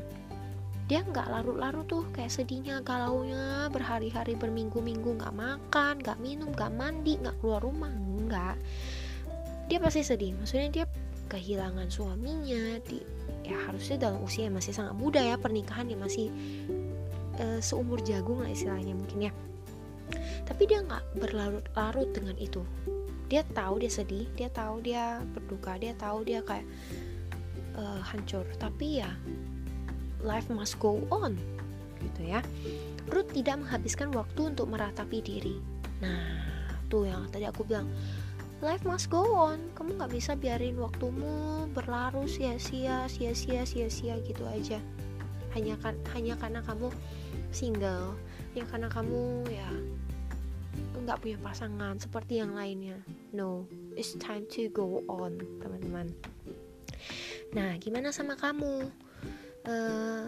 Dia 0.86 1.01
nggak 1.01 1.27
larut-larut 1.34 1.89
tuh 1.89 2.06
kayak 2.13 2.30
sedihnya, 2.30 2.86
galaunya 2.86 3.72
berhari-hari 3.74 4.38
berminggu-minggu 4.38 5.18
nggak 5.18 5.34
makan, 5.34 5.98
nggak 6.01 6.20
minum, 6.22 6.54
nggak 6.54 6.72
mandi, 6.74 7.18
nggak 7.18 7.36
keluar 7.42 7.62
rumah, 7.65 7.89
nggak. 7.89 8.56
Dia 9.65 9.82
pasti 9.82 10.06
sedih. 10.06 10.38
Maksudnya 10.38 10.70
dia 10.70 10.86
kehilangan 11.25 11.89
suaminya, 11.89 12.77
di, 12.86 13.01
ya 13.46 13.58
harusnya 13.70 13.98
dalam 14.10 14.22
usia 14.25 14.50
yang 14.50 14.58
masih 14.58 14.74
sangat 14.74 14.94
muda 14.98 15.22
ya 15.22 15.38
pernikahan 15.38 15.89
yang 15.89 16.01
masih 16.01 16.34
uh, 17.39 17.60
seumur 17.62 18.01
jagung 18.01 18.42
lah 18.42 18.50
istilahnya 18.50 18.98
mungkin 18.98 19.30
ya 19.30 19.34
tapi 20.46 20.70
dia 20.70 20.86
nggak 20.86 21.18
berlarut-larut 21.18 22.10
dengan 22.13 22.38
itu 22.38 22.62
dia 23.25 23.42
tahu 23.58 23.82
dia 23.82 23.89
sedih 23.89 24.30
dia 24.38 24.50
tahu 24.54 24.82
dia 24.86 25.22
berduka 25.34 25.77
dia 25.82 25.98
tahu 25.98 26.22
dia 26.22 26.46
kayak 26.46 26.65
uh, 27.77 28.01
hancur 28.06 28.46
tapi 28.62 29.01
ya 29.01 29.10
life 30.25 30.50
must 30.50 30.82
go 30.82 31.05
on 31.13 31.38
gitu 32.01 32.25
ya. 32.25 32.41
Ruth 33.05 33.29
tidak 33.32 33.62
menghabiskan 33.62 34.10
waktu 34.12 34.51
untuk 34.51 34.65
meratapi 34.67 35.22
diri. 35.22 35.62
Nah 36.01 36.41
tuh 36.89 37.05
yang 37.05 37.29
tadi 37.29 37.46
aku 37.46 37.65
bilang 37.65 37.86
life 38.65 38.82
must 38.84 39.13
go 39.13 39.22
on. 39.38 39.62
Kamu 39.77 40.01
nggak 40.01 40.12
bisa 40.12 40.34
biarin 40.34 40.77
waktumu 40.82 41.70
berlaru 41.72 42.25
sia-sia 42.25 43.05
sia-sia 43.05 43.62
sia-sia 43.63 44.17
gitu 44.25 44.44
aja. 44.50 44.82
Hanya 45.53 45.77
kan 45.79 45.96
hanya 46.17 46.36
karena 46.36 46.65
kamu 46.65 46.89
single 47.53 48.17
ya 48.58 48.65
karena 48.67 48.91
kamu 48.91 49.48
ya 49.48 49.70
nggak 51.05 51.22
punya 51.22 51.38
pasangan 51.39 52.01
seperti 52.01 52.41
yang 52.41 52.58
lainnya. 52.58 52.98
No 53.32 53.70
it's 53.94 54.17
time 54.17 54.50
to 54.58 54.67
go 54.74 55.05
on 55.05 55.38
teman-teman. 55.62 56.10
Nah 57.53 57.77
gimana 57.79 58.10
sama 58.10 58.34
kamu 58.36 58.89
uh, 59.68 60.26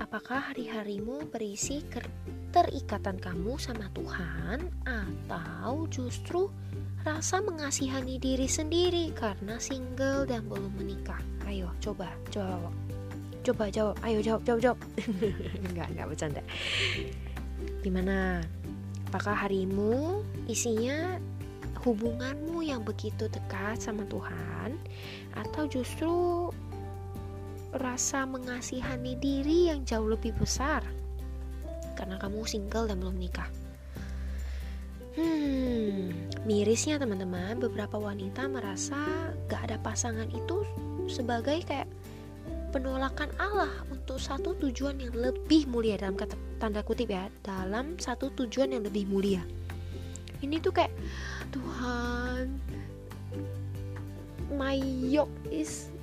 apakah 0.00 0.52
hari-harimu 0.52 1.28
berisi 1.30 1.84
keterikatan 1.92 3.20
kamu 3.20 3.60
sama 3.60 3.88
Tuhan 3.94 4.72
atau 4.84 5.86
justru 5.92 6.50
rasa 7.04 7.44
mengasihani 7.44 8.16
diri 8.16 8.48
sendiri 8.48 9.12
karena 9.12 9.60
single 9.60 10.24
dan 10.24 10.48
belum 10.48 10.72
menikah. 10.80 11.20
Ayo, 11.44 11.68
coba, 11.78 12.08
jawab. 12.32 12.72
Coba 13.44 13.68
jawab. 13.68 13.96
Ayo 14.00 14.24
jawab, 14.24 14.42
jawab, 14.48 14.60
jawab. 14.64 14.78
enggak, 15.68 15.88
enggak 15.92 16.06
bercanda. 16.08 16.42
Gimana? 17.84 18.40
Apakah 19.12 19.46
harimu 19.46 20.24
isinya 20.48 21.20
hubunganmu 21.84 22.64
yang 22.64 22.80
begitu 22.80 23.28
dekat 23.28 23.76
sama 23.76 24.08
Tuhan 24.08 24.80
atau 25.36 25.68
justru 25.68 26.48
rasa 27.74 28.22
mengasihani 28.22 29.18
diri 29.18 29.70
yang 29.70 29.82
jauh 29.82 30.06
lebih 30.06 30.34
besar 30.38 30.86
karena 31.94 32.18
kamu 32.18 32.46
single 32.46 32.90
dan 32.90 33.02
belum 33.02 33.18
nikah? 33.18 33.50
Hmm, 35.14 36.10
mirisnya 36.42 36.98
teman-teman, 36.98 37.62
beberapa 37.62 37.94
wanita 38.02 38.50
merasa 38.50 39.30
gak 39.46 39.70
ada 39.70 39.78
pasangan 39.78 40.26
itu 40.34 40.66
sebagai 41.06 41.62
kayak 41.62 41.86
penolakan 42.74 43.30
Allah 43.38 43.70
untuk 43.94 44.18
satu 44.18 44.58
tujuan 44.58 44.98
yang 44.98 45.14
lebih 45.14 45.70
mulia 45.70 45.94
dalam 45.94 46.18
kata 46.18 46.34
tanda 46.58 46.82
kutip 46.82 47.14
ya, 47.14 47.30
dalam 47.46 47.94
satu 48.02 48.34
tujuan 48.34 48.74
yang 48.74 48.82
lebih 48.82 49.06
mulia. 49.06 49.46
Ini 50.42 50.58
tuh 50.58 50.74
kayak 50.74 50.90
Tuhan, 51.54 52.58
my 54.58 54.74
yoke 55.06 55.30
is 55.54 55.93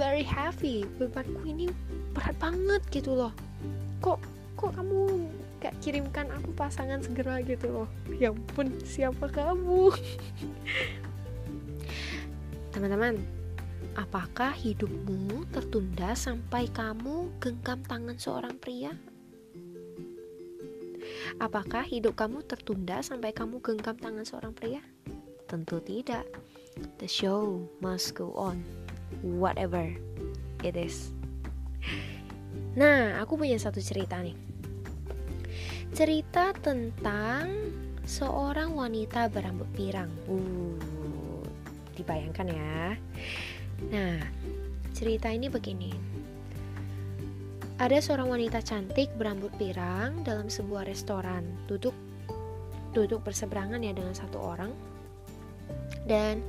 very 0.00 0.24
heavy, 0.24 0.88
bebanku 0.96 1.44
ini 1.44 1.68
berat 2.16 2.32
banget 2.40 2.80
gitu 2.88 3.12
loh. 3.12 3.36
Kok 4.00 4.16
kok 4.56 4.72
kamu 4.72 5.28
gak 5.60 5.76
kirimkan 5.84 6.24
aku 6.32 6.56
pasangan 6.56 7.04
segera 7.04 7.44
gitu 7.44 7.68
loh? 7.68 7.88
Ya 8.16 8.32
pun 8.32 8.72
siapa 8.80 9.28
kamu? 9.28 9.92
Teman-teman 12.72 13.20
apakah 13.92 14.56
hidupmu 14.56 15.44
tertunda 15.52 16.16
sampai 16.16 16.72
kamu 16.72 17.28
genggam 17.36 17.84
tangan 17.84 18.16
seorang 18.16 18.56
pria? 18.56 18.96
Apakah 21.36 21.84
hidup 21.84 22.16
kamu 22.16 22.40
tertunda 22.48 23.04
sampai 23.04 23.36
kamu 23.36 23.60
genggam 23.60 24.00
tangan 24.00 24.24
seorang 24.24 24.56
pria? 24.56 24.80
Tentu 25.44 25.76
tidak. 25.84 26.24
The 26.96 27.08
show 27.10 27.68
must 27.84 28.16
go 28.16 28.32
on 28.32 28.79
whatever 29.22 29.90
it 30.62 30.74
is 30.78 31.10
nah 32.78 33.18
aku 33.18 33.40
punya 33.40 33.58
satu 33.58 33.82
cerita 33.82 34.18
nih 34.22 34.34
cerita 35.90 36.54
tentang 36.54 37.50
seorang 38.10 38.74
wanita 38.74 39.30
berambut 39.30 39.70
pirang. 39.74 40.10
Uh, 40.26 40.74
dibayangkan 41.94 42.50
ya. 42.50 42.98
Nah, 43.90 44.18
cerita 44.90 45.30
ini 45.30 45.46
begini. 45.46 45.94
Ada 47.80 48.02
seorang 48.02 48.28
wanita 48.28 48.60
cantik 48.60 49.08
berambut 49.16 49.54
pirang 49.56 50.26
dalam 50.26 50.50
sebuah 50.52 50.84
restoran. 50.90 51.46
Duduk 51.64 51.96
duduk 52.90 53.22
berseberangan 53.22 53.80
ya 53.80 53.94
dengan 53.94 54.12
satu 54.12 54.42
orang. 54.42 54.74
Dan 56.04 56.42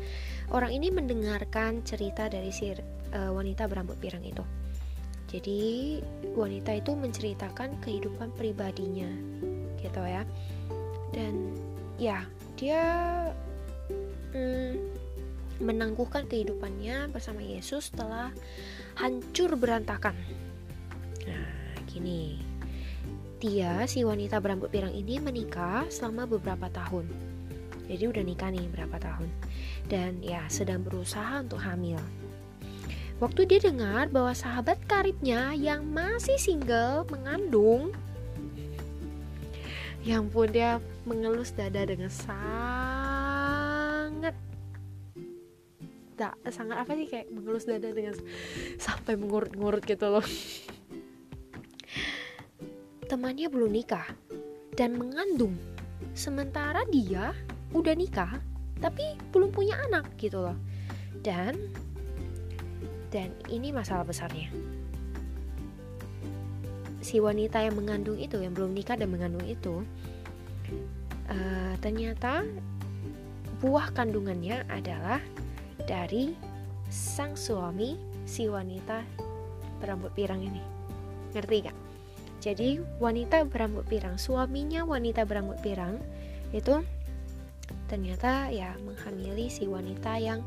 orang 0.51 0.71
ini 0.75 0.91
mendengarkan 0.91 1.83
cerita 1.87 2.27
dari 2.27 2.51
si 2.51 2.71
uh, 2.71 3.31
wanita 3.31 3.67
berambut 3.71 3.95
pirang 3.99 4.23
itu. 4.23 4.43
Jadi 5.31 5.99
wanita 6.35 6.75
itu 6.75 6.91
menceritakan 6.91 7.79
kehidupan 7.79 8.35
pribadinya, 8.35 9.07
gitu 9.79 10.03
ya. 10.03 10.27
Dan 11.15 11.55
ya 11.95 12.27
dia 12.59 12.83
mm, 14.35 14.75
menangguhkan 15.63 16.27
kehidupannya 16.27 17.07
bersama 17.15 17.39
Yesus 17.39 17.95
setelah 17.95 18.35
hancur 18.99 19.55
berantakan. 19.55 20.19
Nah, 21.23 21.79
gini. 21.87 22.43
Dia 23.41 23.89
si 23.89 24.05
wanita 24.05 24.37
berambut 24.37 24.69
pirang 24.69 24.93
ini 24.93 25.17
menikah 25.17 25.89
selama 25.89 26.29
beberapa 26.29 26.69
tahun. 26.69 27.30
Jadi 27.91 28.07
udah 28.07 28.23
nikah 28.23 28.47
nih 28.55 28.71
berapa 28.71 28.95
tahun. 29.03 29.27
Dan 29.91 30.23
ya 30.23 30.47
sedang 30.47 30.79
berusaha 30.79 31.43
untuk 31.43 31.59
hamil. 31.59 31.99
Waktu 33.19 33.51
dia 33.51 33.59
dengar 33.59 34.07
bahwa 34.07 34.31
sahabat 34.31 34.79
karibnya 34.87 35.51
yang 35.51 35.83
masih 35.91 36.39
single 36.39 37.03
mengandung. 37.11 37.91
Yang 40.07 40.23
pun 40.31 40.47
dia 40.49 40.79
mengelus 41.03 41.51
dada 41.53 41.83
dengan 41.83 42.09
sangat 42.09 42.71
tak 46.17 46.37
sangat 46.53 46.77
apa 46.85 46.93
sih 46.93 47.09
kayak 47.09 47.33
mengelus 47.33 47.65
dada 47.65 47.89
dengan 47.89 48.13
sampai 48.77 49.17
mengurut-ngurut 49.17 49.83
gitu 49.85 50.05
loh. 50.05 50.25
Temannya 53.09 53.51
belum 53.51 53.73
nikah 53.73 54.07
dan 54.79 54.95
mengandung. 54.95 55.57
Sementara 56.17 56.85
dia 56.89 57.33
udah 57.71 57.95
nikah 57.95 58.39
tapi 58.81 59.15
belum 59.29 59.53
punya 59.53 59.77
anak 59.89 60.09
gitu 60.17 60.41
loh. 60.41 60.57
Dan 61.21 61.55
dan 63.13 63.29
ini 63.51 63.69
masalah 63.69 64.07
besarnya. 64.07 64.49
Si 67.01 67.17
wanita 67.17 67.61
yang 67.61 67.77
mengandung 67.77 68.17
itu 68.17 68.39
yang 68.39 68.53
belum 68.53 68.73
nikah 68.73 68.95
dan 68.97 69.09
mengandung 69.09 69.43
itu 69.45 69.83
uh, 71.29 71.73
ternyata 71.81 72.45
buah 73.61 73.93
kandungannya 73.93 74.65
adalah 74.69 75.21
dari 75.85 76.33
sang 76.89 77.37
suami 77.37 77.97
si 78.25 78.49
wanita 78.49 79.05
berambut 79.81 80.13
pirang 80.13 80.41
ini. 80.41 80.61
Ngerti 81.33 81.69
gak? 81.69 81.77
Jadi 82.41 82.81
wanita 82.97 83.45
berambut 83.45 83.85
pirang, 83.85 84.17
suaminya 84.17 84.81
wanita 84.81 85.29
berambut 85.29 85.61
pirang 85.61 86.01
itu 86.51 86.81
ternyata 87.91 88.47
ya 88.47 88.71
menghamili 88.87 89.51
si 89.51 89.67
wanita 89.67 90.15
yang 90.15 90.39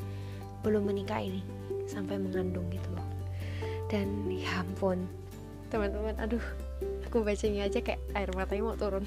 belum 0.65 0.89
menikah 0.89 1.21
ini 1.21 1.45
sampai 1.85 2.17
mengandung 2.17 2.65
gitu 2.73 2.89
loh. 2.97 3.05
Dan 3.93 4.25
ya 4.33 4.65
ampun, 4.65 5.05
teman-teman, 5.69 6.17
aduh, 6.17 6.41
aku 7.05 7.21
bacanya 7.21 7.69
aja 7.69 7.85
kayak 7.85 8.01
air 8.17 8.33
matanya 8.33 8.65
mau 8.65 8.81
turun. 8.81 9.05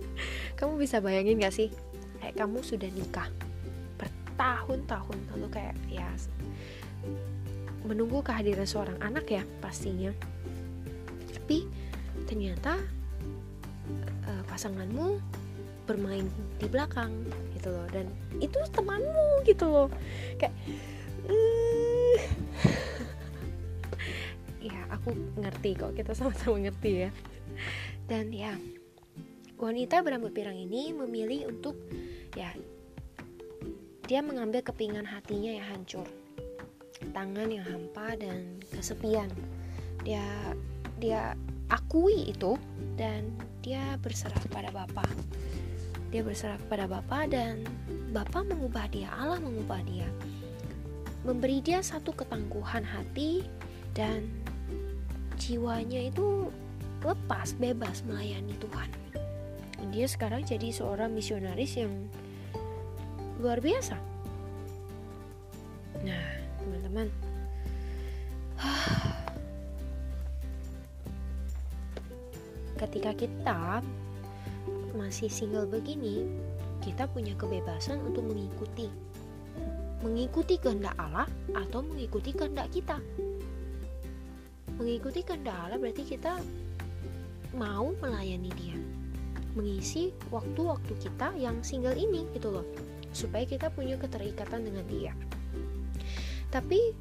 kamu 0.60 0.76
bisa 0.76 1.00
bayangin 1.00 1.40
gak 1.40 1.56
sih, 1.56 1.72
kayak 2.20 2.36
kamu 2.36 2.60
sudah 2.60 2.92
nikah 2.92 3.32
bertahun-tahun 3.96 5.18
lalu 5.32 5.48
kayak 5.48 5.74
ya 5.88 6.04
menunggu 7.88 8.20
kehadiran 8.20 8.68
seorang 8.68 9.00
anak 9.00 9.24
ya 9.32 9.40
pastinya. 9.64 10.12
Tapi 11.32 11.64
ternyata 12.28 12.76
uh, 14.28 14.42
pasanganmu 14.44 15.37
bermain 15.88 16.28
di 16.60 16.68
belakang 16.68 17.24
gitu 17.56 17.72
loh. 17.72 17.88
Dan 17.88 18.12
itu 18.44 18.60
temanmu 18.76 19.48
gitu 19.48 19.64
loh. 19.64 19.88
Kayak 20.36 20.52
uh, 21.32 22.16
ya 24.68 24.78
aku 24.92 25.16
ngerti 25.40 25.70
kok. 25.80 25.96
Kita 25.96 26.12
sama-sama 26.12 26.60
ngerti 26.60 27.08
ya. 27.08 27.10
Dan 28.04 28.28
ya 28.36 28.52
wanita 29.56 30.04
berambut 30.04 30.30
pirang 30.36 30.54
ini 30.54 30.94
memilih 30.94 31.50
untuk 31.50 31.74
ya 32.38 32.52
dia 34.08 34.20
mengambil 34.24 34.64
kepingan 34.64 35.04
hatinya 35.04 35.52
yang 35.56 35.66
hancur. 35.68 36.08
Tangan 37.12 37.48
yang 37.48 37.64
hampa 37.64 38.16
dan 38.16 38.60
kesepian. 38.72 39.28
Dia 40.04 40.24
dia 40.98 41.32
akui 41.68 42.32
itu 42.32 42.56
dan 42.96 43.28
dia 43.60 44.00
berserah 44.00 44.40
kepada 44.40 44.72
Bapa. 44.72 45.04
Dia 46.08 46.24
berserah 46.24 46.56
kepada 46.56 46.88
Bapa 46.88 47.28
dan 47.28 47.68
Bapa 48.16 48.40
mengubah 48.40 48.88
dia, 48.88 49.12
Allah 49.12 49.36
mengubah 49.36 49.84
dia. 49.84 50.08
Memberi 51.28 51.60
dia 51.60 51.84
satu 51.84 52.16
ketangguhan 52.16 52.80
hati 52.80 53.44
dan 53.92 54.24
jiwanya 55.36 56.08
itu 56.08 56.48
lepas, 57.04 57.52
bebas 57.60 58.00
melayani 58.08 58.56
Tuhan. 58.56 58.88
dia 59.88 60.04
sekarang 60.04 60.44
jadi 60.44 60.68
seorang 60.68 61.16
misionaris 61.16 61.80
yang 61.80 61.88
luar 63.40 63.56
biasa. 63.62 63.96
Nah, 66.04 66.28
teman-teman, 66.60 67.08
ketika 72.84 73.16
kita 73.16 73.80
masih 74.98 75.30
single 75.30 75.70
begini, 75.70 76.26
kita 76.82 77.06
punya 77.06 77.38
kebebasan 77.38 78.02
untuk 78.02 78.26
mengikuti 78.26 78.90
mengikuti 79.98 80.62
kehendak 80.62 80.94
Allah 80.94 81.26
atau 81.54 81.82
mengikuti 81.82 82.30
kehendak 82.30 82.70
kita. 82.70 83.02
Mengikuti 84.78 85.26
kehendak 85.26 85.58
Allah 85.58 85.78
berarti 85.78 86.06
kita 86.06 86.38
mau 87.58 87.90
melayani 87.98 88.50
dia. 88.54 88.78
Mengisi 89.58 90.14
waktu-waktu 90.30 90.94
kita 91.02 91.34
yang 91.34 91.58
single 91.66 91.98
ini 91.98 92.30
gitu 92.30 92.54
loh. 92.54 92.66
Supaya 93.10 93.42
kita 93.42 93.74
punya 93.74 93.98
keterikatan 93.98 94.70
dengan 94.70 94.86
dia. 94.86 95.10
Tapi 96.54 96.94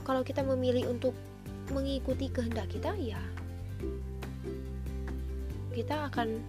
kalau 0.00 0.24
kita 0.24 0.40
memilih 0.40 0.88
untuk 0.88 1.12
mengikuti 1.68 2.32
kehendak 2.32 2.72
kita 2.72 2.96
ya 2.96 3.20
kita 5.78 6.10
akan 6.10 6.42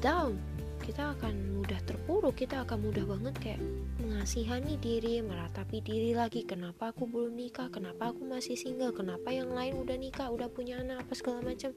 down 0.00 0.40
kita 0.80 1.12
akan 1.12 1.60
mudah 1.60 1.76
terpuruk 1.84 2.40
kita 2.40 2.64
akan 2.64 2.88
mudah 2.88 3.04
banget 3.04 3.34
kayak 3.36 3.60
mengasihani 4.00 4.80
diri 4.80 5.20
meratapi 5.20 5.84
diri 5.84 6.16
lagi. 6.16 6.42
Kenapa 6.42 6.90
aku 6.90 7.04
belum 7.04 7.36
nikah? 7.36 7.68
Kenapa 7.68 8.10
aku 8.10 8.24
masih 8.24 8.56
single? 8.56 8.96
Kenapa 8.96 9.28
yang 9.28 9.52
lain 9.52 9.76
udah 9.76 9.94
nikah 10.00 10.32
udah 10.32 10.48
punya 10.48 10.80
anak 10.80 11.04
apa 11.04 11.12
segala 11.12 11.44
macam? 11.44 11.76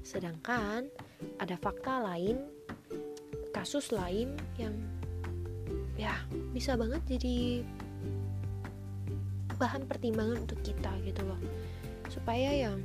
Sedangkan 0.00 0.88
ada 1.36 1.54
fakta 1.60 2.00
lain 2.00 2.40
kasus 3.52 3.92
lain 3.92 4.34
yang 4.58 4.74
ya 5.94 6.16
bisa 6.50 6.74
banget 6.74 7.06
jadi 7.06 7.62
bahan 9.60 9.86
pertimbangan 9.86 10.48
untuk 10.48 10.58
kita 10.64 10.90
gitu 11.04 11.22
loh. 11.28 11.38
Supaya 12.08 12.50
yang 12.56 12.80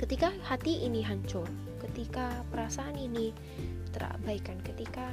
ketika 0.00 0.32
hati 0.48 0.88
ini 0.88 1.04
hancur 1.04 1.46
ketika 1.82 2.44
perasaan 2.50 2.94
ini 2.98 3.34
terabaikan 3.94 4.58
ketika 4.66 5.06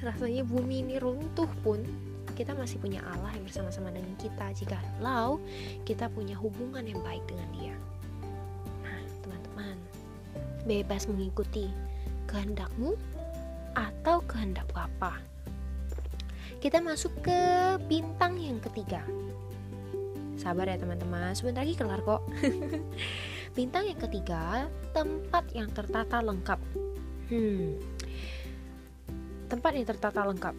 rasanya 0.00 0.46
bumi 0.46 0.80
ini 0.86 0.96
runtuh 0.96 1.50
pun 1.60 1.82
kita 2.38 2.56
masih 2.56 2.80
punya 2.80 3.04
Allah 3.04 3.36
yang 3.36 3.44
bersama-sama 3.44 3.92
dengan 3.92 4.16
kita. 4.16 4.48
Jika 4.56 4.78
lau 5.04 5.42
kita 5.84 6.08
punya 6.08 6.38
hubungan 6.38 6.86
yang 6.86 7.00
baik 7.04 7.20
dengan 7.28 7.48
dia. 7.52 7.74
Nah 8.80 9.00
teman-teman 9.20 9.76
bebas 10.64 11.04
mengikuti 11.04 11.68
kehendakmu 12.30 12.96
atau 13.76 14.24
kehendak 14.24 14.64
Bapa. 14.72 15.20
Kita 16.60 16.80
masuk 16.80 17.12
ke 17.24 17.40
bintang 17.88 18.36
yang 18.36 18.60
ketiga 18.60 19.04
Sabar 20.40 20.72
ya 20.72 20.80
teman-teman, 20.80 21.36
sebentar 21.36 21.60
lagi 21.60 21.76
kelar 21.76 22.00
kok. 22.00 22.24
Bintang 23.56 23.84
yang 23.92 24.00
ketiga, 24.00 24.72
tempat 24.96 25.44
yang 25.52 25.68
tertata 25.68 26.24
lengkap. 26.24 26.56
Hmm. 27.28 27.76
Tempat 29.52 29.72
yang 29.76 29.84
tertata 29.84 30.24
lengkap. 30.24 30.56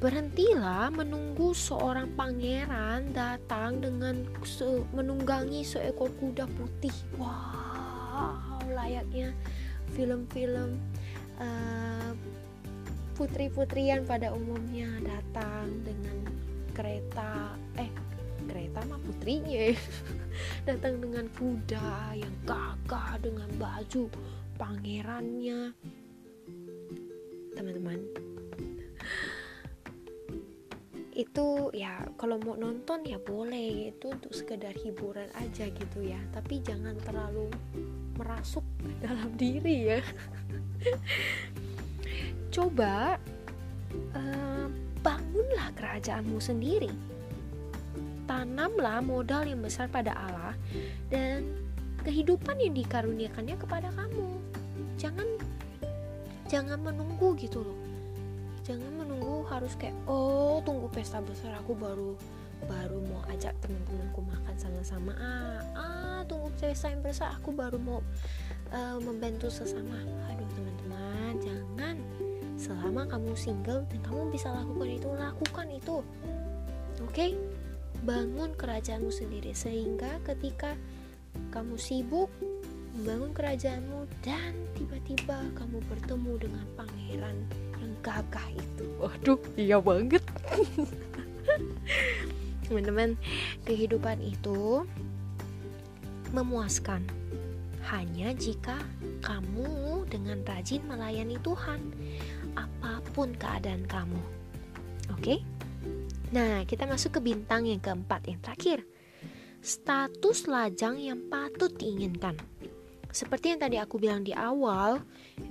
Berhentilah 0.00 0.88
menunggu 0.88 1.52
seorang 1.52 2.08
pangeran 2.16 3.12
datang 3.12 3.84
dengan 3.84 4.24
se 4.48 4.64
menunggangi 4.96 5.60
seekor 5.60 6.08
kuda 6.16 6.48
putih. 6.56 6.94
Wow, 7.20 8.64
layaknya 8.72 9.36
film-film 9.92 10.80
uh, 11.36 12.16
putri-putrian 13.12 14.08
pada 14.08 14.32
umumnya 14.32 14.88
datang 15.04 15.84
dengan 15.84 16.16
kereta 16.72 17.58
kereta 18.48 18.80
mah 18.88 18.96
putrinya. 19.04 19.76
Datang 20.68 21.04
dengan 21.04 21.28
kuda 21.36 22.16
yang 22.16 22.32
gagah 22.48 23.20
dengan 23.20 23.48
baju 23.60 24.08
pangerannya. 24.56 25.76
Teman-teman. 27.52 28.00
Itu 31.28 31.68
ya 31.76 32.08
kalau 32.16 32.40
mau 32.40 32.54
nonton 32.54 33.02
ya 33.02 33.18
boleh 33.18 33.90
itu 33.90 34.06
untuk 34.06 34.30
sekedar 34.30 34.70
hiburan 34.78 35.26
aja 35.34 35.66
gitu 35.66 35.98
ya. 35.98 36.22
Tapi 36.30 36.62
jangan 36.62 36.94
terlalu 37.02 37.50
merasuk 38.14 38.62
dalam 39.04 39.34
diri 39.34 39.98
ya. 39.98 40.00
Coba 42.54 43.18
uh, 44.14 44.70
bangunlah 45.02 45.74
kerajaanmu 45.74 46.38
sendiri 46.38 47.07
tanamlah 48.28 49.00
modal 49.00 49.48
yang 49.48 49.64
besar 49.64 49.88
pada 49.88 50.12
Allah 50.12 50.52
dan 51.08 51.48
kehidupan 52.04 52.60
yang 52.60 52.76
dikaruniakannya 52.76 53.56
kepada 53.56 53.88
kamu. 53.96 54.28
Jangan 55.00 55.26
jangan 56.46 56.78
menunggu 56.78 57.32
gitu 57.40 57.64
loh. 57.64 57.78
Jangan 58.68 59.00
menunggu 59.00 59.48
harus 59.48 59.72
kayak 59.80 59.96
oh 60.04 60.60
tunggu 60.60 60.92
pesta 60.92 61.24
besar 61.24 61.56
aku 61.56 61.72
baru 61.72 62.12
baru 62.68 63.00
mau 63.08 63.24
ajak 63.32 63.56
teman-temanku 63.64 64.20
makan 64.28 64.54
sama-sama. 64.60 65.16
Ah, 65.16 65.60
ah 65.74 66.20
tunggu 66.28 66.52
pesta 66.60 66.92
yang 66.92 67.00
besar 67.00 67.32
aku 67.32 67.56
baru 67.56 67.80
mau 67.80 68.04
uh, 68.76 69.00
membantu 69.00 69.48
sesama. 69.48 70.04
Aduh 70.28 70.48
teman-teman 70.52 71.32
jangan. 71.40 71.96
Selama 72.58 73.06
kamu 73.06 73.32
single 73.38 73.86
dan 73.86 74.02
kamu 74.02 74.34
bisa 74.34 74.52
lakukan 74.52 74.90
itu 74.90 75.08
lakukan 75.16 75.66
itu. 75.72 75.96
Oke? 76.98 77.14
okay? 77.14 77.30
Bangun 78.08 78.56
kerajaanmu 78.56 79.12
sendiri 79.12 79.52
sehingga 79.52 80.08
ketika 80.24 80.72
kamu 81.52 81.76
sibuk 81.76 82.32
membangun 82.96 83.36
kerajaanmu 83.36 84.08
dan 84.24 84.56
tiba-tiba 84.72 85.36
kamu 85.52 85.76
bertemu 85.92 86.32
dengan 86.40 86.64
pangeran 86.72 87.36
yang 87.76 87.92
gagah 88.00 88.48
itu. 88.56 88.86
Waduh 88.96 89.40
iya 89.60 89.76
banget. 89.76 90.24
Teman-teman 92.64 93.20
kehidupan 93.68 94.24
itu 94.24 94.88
memuaskan 96.32 97.04
hanya 97.92 98.32
jika 98.40 98.80
kamu 99.20 100.04
dengan 100.08 100.40
rajin 100.48 100.80
melayani 100.88 101.36
Tuhan 101.44 101.80
apa 102.56 103.04
pun 103.12 103.36
keadaan 103.36 103.84
kamu. 103.84 104.20
Oke? 105.12 105.20
okay? 105.20 105.38
Nah 106.34 106.64
kita 106.68 106.84
masuk 106.84 107.18
ke 107.18 107.20
bintang 107.32 107.64
yang 107.64 107.80
keempat 107.80 108.28
yang 108.28 108.40
terakhir. 108.44 108.84
Status 109.58 110.46
lajang 110.46 111.02
yang 111.02 111.26
patut 111.26 111.74
diinginkan. 111.74 112.38
Seperti 113.08 113.56
yang 113.56 113.60
tadi 113.60 113.80
aku 113.80 113.96
bilang 113.96 114.20
di 114.20 114.36
awal 114.36 115.00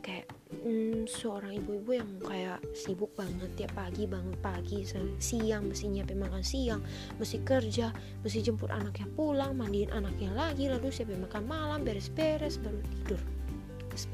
kayak 0.05 0.29
hmm, 0.61 1.09
seorang 1.09 1.57
ibu-ibu 1.57 1.97
yang 1.97 2.11
kayak 2.21 2.61
sibuk 2.77 3.09
banget 3.17 3.49
tiap 3.57 3.73
pagi 3.73 4.05
bangun 4.05 4.37
pagi 4.39 4.85
siang 5.17 5.65
mesti 5.65 5.89
nyiapin 5.89 6.21
makan 6.21 6.45
siang 6.45 6.85
mesti 7.17 7.41
kerja 7.41 7.89
mesti 8.21 8.39
jemput 8.45 8.69
anaknya 8.69 9.09
pulang 9.17 9.57
mandiin 9.57 9.89
anaknya 9.89 10.31
lagi 10.37 10.69
lalu 10.69 10.93
siapin 10.93 11.17
makan 11.17 11.49
malam 11.49 11.81
beres-beres 11.81 12.61
baru 12.61 12.79
tidur. 12.85 13.21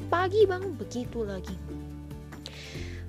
Pagi 0.07 0.47
bangun 0.47 0.79
begitu 0.79 1.27
lagi 1.27 1.59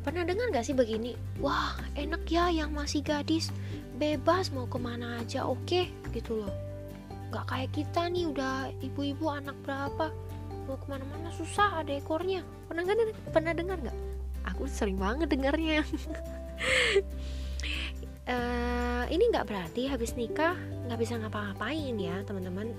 pernah 0.04 0.22
dengar 0.28 0.52
gak 0.52 0.68
sih 0.68 0.76
begini? 0.76 1.16
Wah 1.40 1.72
enak 1.96 2.28
ya 2.28 2.52
yang 2.52 2.76
masih 2.76 3.00
gadis. 3.00 3.48
Bebas 3.96 4.52
mau 4.52 4.68
ke 4.68 4.76
mana 4.76 5.24
aja 5.24 5.48
oke 5.48 5.64
okay? 5.64 5.88
gitu 6.12 6.44
loh. 6.44 6.52
Gak 7.32 7.48
kayak 7.48 7.72
kita 7.72 8.12
nih 8.12 8.28
udah 8.28 8.68
ibu-ibu 8.84 9.32
anak 9.32 9.56
berapa. 9.64 10.12
Mau 10.68 10.76
ke 10.76 10.86
mana-mana 10.86 11.32
susah 11.32 11.80
ada 11.80 11.96
ekornya. 11.96 12.44
Pernah 12.68 12.84
nggak 12.84 13.32
pernah 13.32 13.52
dengar 13.56 13.80
nggak? 13.80 13.98
Aku 14.52 14.68
sering 14.68 15.00
banget 15.00 15.32
dengarnya. 15.32 15.80
Uh, 18.28 19.04
ini 19.14 19.24
nggak 19.32 19.48
berarti 19.48 19.88
habis 19.88 20.12
nikah 20.20 20.56
nggak 20.84 21.00
bisa 21.00 21.16
ngapa-ngapain 21.16 21.96
ya 21.96 22.20
teman-teman. 22.28 22.76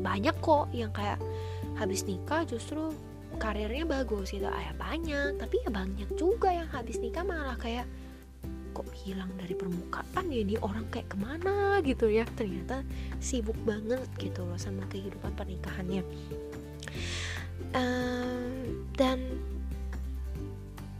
Banyak 0.00 0.36
kok 0.40 0.72
yang 0.72 0.92
kayak 0.96 1.20
habis 1.76 2.08
nikah 2.08 2.42
justru 2.48 2.92
karirnya 3.38 3.86
bagus 3.86 4.34
gitu. 4.34 4.50
Ayah 4.50 4.74
banyak 4.74 5.38
tapi 5.38 5.62
ya 5.62 5.70
banyak 5.70 6.10
juga 6.18 6.50
yang 6.50 6.68
habis 6.74 6.98
nikah 6.98 7.22
malah 7.22 7.56
kayak 7.56 7.86
kok 8.76 8.86
hilang 9.02 9.30
dari 9.34 9.58
permukaan 9.58 10.30
ya 10.30 10.38
ini? 10.44 10.54
Orang 10.58 10.86
kayak 10.90 11.10
ke 11.10 11.16
mana? 11.18 11.78
gitu 11.82 12.10
ya. 12.10 12.26
Ternyata 12.34 12.82
sibuk 13.22 13.56
banget 13.62 14.06
gitu 14.18 14.42
loh 14.42 14.58
sama 14.58 14.82
kehidupan 14.90 15.34
pernikahannya. 15.38 16.02
Dan 18.98 19.18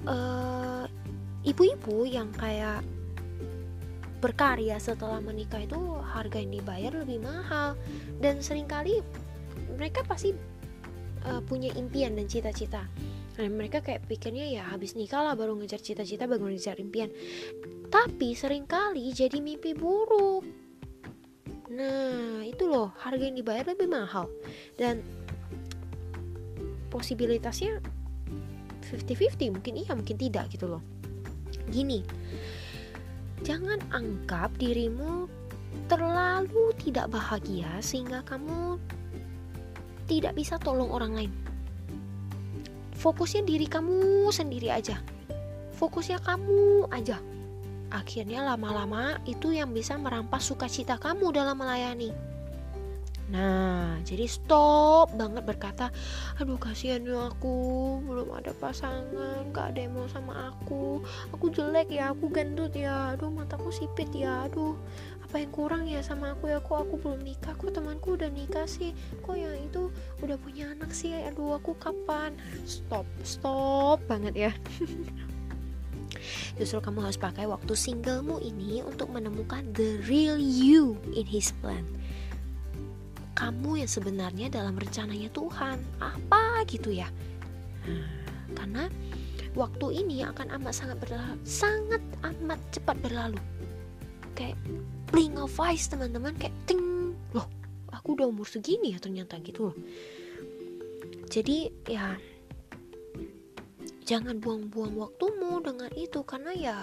uh, 0.06 0.86
ibu-ibu 1.42 2.06
yang 2.06 2.30
kayak 2.34 2.86
berkarya 4.18 4.78
setelah 4.82 5.22
menikah 5.22 5.62
itu 5.62 5.78
harga 6.02 6.38
yang 6.42 6.62
dibayar 6.62 6.92
lebih 6.94 7.22
mahal. 7.22 7.74
Dan 8.18 8.42
sering 8.42 8.66
kali 8.66 9.02
mereka 9.74 10.02
pasti 10.06 10.34
uh, 11.28 11.40
punya 11.44 11.68
impian 11.76 12.16
dan 12.16 12.24
cita-cita. 12.24 12.88
Dan 13.36 13.54
mereka 13.54 13.84
kayak 13.84 14.08
pikirnya 14.10 14.50
ya 14.50 14.66
habis 14.66 14.98
nikah 14.98 15.22
lah 15.22 15.38
baru 15.38 15.54
ngejar 15.54 15.78
cita-cita 15.78 16.26
baru 16.26 16.48
ngejar 16.48 16.80
impian. 16.80 17.12
Tapi 17.92 18.34
sering 18.34 18.64
kali 18.64 19.12
jadi 19.12 19.38
mimpi 19.38 19.76
buruk. 19.76 20.42
Nah 21.68 22.42
itu 22.42 22.64
loh 22.66 22.96
harga 22.98 23.22
yang 23.22 23.36
dibayar 23.38 23.68
lebih 23.68 23.86
mahal. 23.86 24.26
Dan 24.74 25.04
posibilitasnya 26.88 27.78
50-50 28.88 29.54
mungkin 29.54 29.74
iya 29.76 29.92
mungkin 29.92 30.16
tidak 30.16 30.50
gitu 30.50 30.66
loh. 30.66 30.82
Gini 31.68 32.02
jangan 33.42 33.78
anggap 33.94 34.50
dirimu 34.58 35.30
terlalu 35.86 36.74
tidak 36.80 37.12
bahagia 37.12 37.68
sehingga 37.78 38.24
kamu 38.26 38.80
tidak 40.08 40.34
bisa 40.34 40.56
tolong 40.56 40.88
orang 40.88 41.12
lain. 41.14 41.32
Fokusnya 42.98 43.46
diri 43.46 43.70
kamu 43.70 44.32
sendiri 44.34 44.74
aja. 44.74 44.98
Fokusnya 45.78 46.18
kamu 46.24 46.90
aja. 46.90 47.22
Akhirnya 47.94 48.42
lama-lama 48.42 49.22
itu 49.28 49.54
yang 49.54 49.70
bisa 49.70 49.94
merampas 49.94 50.50
sukacita 50.50 50.98
kamu 50.98 51.30
dalam 51.30 51.56
melayani. 51.60 52.10
Nah, 53.28 54.00
jadi 54.08 54.24
stop 54.24 55.12
banget 55.12 55.44
berkata, 55.44 55.92
aduh 56.40 56.56
kasihan 56.56 57.04
ya 57.04 57.28
aku, 57.28 58.00
belum 58.00 58.32
ada 58.32 58.56
pasangan, 58.56 59.52
gak 59.52 59.76
ada 59.76 59.84
yang 59.84 60.00
mau 60.00 60.08
sama 60.08 60.48
aku, 60.48 61.04
aku 61.36 61.52
jelek 61.52 61.92
ya, 61.92 62.16
aku 62.16 62.32
gendut 62.32 62.72
ya, 62.72 63.12
aduh 63.12 63.28
mataku 63.28 63.68
sipit 63.68 64.08
ya, 64.16 64.48
aduh 64.48 64.80
apa 65.28 65.44
yang 65.44 65.52
kurang 65.52 65.84
ya 65.84 66.00
sama 66.00 66.32
aku 66.32 66.48
ya, 66.48 66.56
kok 66.56 66.88
aku 66.88 66.96
belum 66.96 67.20
nikah, 67.20 67.52
kok 67.52 67.68
temanku 67.68 68.16
udah 68.16 68.32
nikah 68.32 68.64
sih, 68.64 68.96
kok 69.20 69.36
yang 69.36 69.60
itu 69.60 69.92
udah 70.24 70.40
punya 70.40 70.72
anak 70.72 70.88
sih, 70.88 71.12
aduh 71.12 71.60
aku 71.60 71.76
kapan? 71.76 72.32
Stop, 72.64 73.04
stop 73.20 74.00
banget 74.08 74.48
ya. 74.48 74.52
Justru 76.56 76.80
kamu 76.80 77.04
harus 77.04 77.20
pakai 77.20 77.44
waktu 77.44 77.76
singlemu 77.76 78.40
ini 78.40 78.80
untuk 78.80 79.12
menemukan 79.12 79.68
the 79.76 80.00
real 80.08 80.40
you 80.40 80.96
in 81.12 81.28
his 81.28 81.52
plan. 81.60 81.84
Kamu 83.36 83.84
yang 83.84 83.90
sebenarnya 83.92 84.48
dalam 84.48 84.80
rencananya 84.80 85.28
Tuhan. 85.30 85.78
Apa 86.00 86.64
gitu 86.66 86.88
ya? 86.88 87.06
Karena 88.56 88.88
waktu 89.52 90.02
ini 90.02 90.24
akan 90.24 90.56
amat 90.56 90.74
sangat 90.74 90.96
berlalu 91.04 91.36
sangat 91.44 92.02
amat 92.24 92.58
cepat 92.72 92.96
berlalu. 92.98 93.38
Kayak 94.34 94.58
blink 95.10 95.36
of 95.40 95.56
eyes 95.60 95.88
teman-teman. 95.88 96.36
Kayak 96.36 96.54
ting. 96.68 97.12
Loh 97.36 97.48
aku 97.92 98.14
udah 98.14 98.28
umur 98.28 98.48
segini 98.48 98.94
ya 98.94 98.98
ternyata 99.02 99.36
gitu 99.42 99.72
loh. 99.72 99.76
Jadi 101.28 101.68
ya 101.84 102.16
jangan 104.08 104.40
buang-buang 104.40 104.96
waktumu 104.96 105.60
dengan 105.60 105.92
itu 105.92 106.24
karena 106.24 106.52
ya 106.56 106.76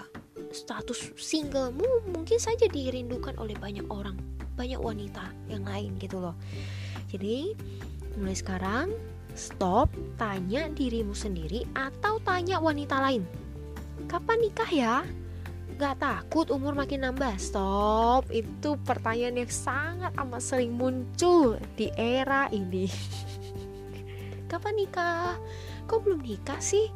status 0.53 1.17
singlemu 1.17 2.13
mungkin 2.13 2.38
saja 2.38 2.69
dirindukan 2.69 3.33
oleh 3.41 3.57
banyak 3.57 3.89
orang 3.89 4.13
banyak 4.53 4.77
wanita 4.77 5.33
yang 5.49 5.65
lain 5.65 5.97
gitu 5.97 6.21
loh. 6.21 6.38
Jadi 7.09 7.57
mulai 8.21 8.38
sekarang 8.38 8.93
stop 9.33 9.89
tanya 10.15 10.69
dirimu 10.71 11.17
sendiri 11.17 11.65
atau 11.73 12.21
tanya 12.21 12.61
wanita 12.61 13.01
lain. 13.01 13.25
Kapan 14.05 14.38
nikah 14.45 14.69
ya 14.69 14.95
Gak 15.75 15.99
takut 15.99 16.47
umur 16.55 16.71
makin 16.71 17.03
nambah 17.03 17.35
Stop 17.35 18.31
Itu 18.31 18.79
pertanyaan 18.79 19.43
yang 19.43 19.51
sangat 19.51 20.15
amat 20.15 20.39
sering 20.39 20.71
muncul 20.71 21.59
Di 21.75 21.91
era 21.99 22.47
ini 22.47 22.88
Kapan 24.51 24.73
nikah? 24.79 25.35
Kok 25.83 25.99
belum 26.07 26.23
nikah 26.23 26.63
sih? 26.63 26.88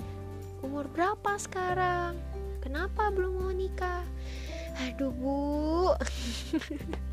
Umur 0.64 0.88
berapa 0.88 1.36
sekarang? 1.36 2.16
Kenapa 2.64 3.12
belum 3.12 3.44
mau 3.44 3.52
nikah? 3.52 4.08
Aduh 4.88 5.12
bu 5.12 5.92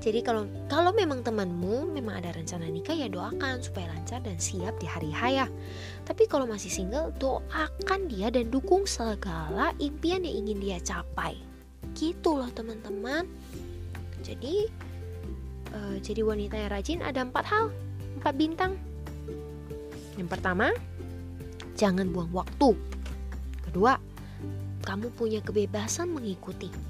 Jadi 0.00 0.24
kalau 0.24 0.48
kalau 0.66 0.90
memang 0.96 1.20
temanmu 1.20 1.92
memang 1.92 2.20
ada 2.22 2.32
rencana 2.32 2.66
nikah 2.68 2.96
ya 2.96 3.08
doakan 3.12 3.60
supaya 3.60 3.92
lancar 3.92 4.24
dan 4.24 4.40
siap 4.40 4.80
di 4.80 4.86
hari 4.88 5.12
haya. 5.12 5.46
Tapi 6.08 6.24
kalau 6.26 6.48
masih 6.48 6.72
single, 6.72 7.12
doakan 7.20 8.08
dia 8.08 8.32
dan 8.32 8.48
dukung 8.48 8.88
segala 8.88 9.76
impian 9.78 10.24
yang 10.24 10.46
ingin 10.46 10.58
dia 10.58 10.78
capai. 10.80 11.36
Gitu 11.92 12.30
loh 12.36 12.48
teman-teman. 12.52 13.28
Jadi 14.20 14.68
uh, 15.74 15.96
jadi 16.00 16.20
wanita 16.24 16.56
yang 16.56 16.70
rajin 16.72 17.00
ada 17.04 17.20
empat 17.24 17.44
hal, 17.48 17.72
empat 18.20 18.34
bintang. 18.36 18.72
Yang 20.16 20.28
pertama, 20.36 20.68
jangan 21.76 22.12
buang 22.12 22.32
waktu. 22.32 22.76
Kedua, 23.64 23.96
kamu 24.84 25.12
punya 25.14 25.40
kebebasan 25.40 26.12
mengikuti 26.12 26.89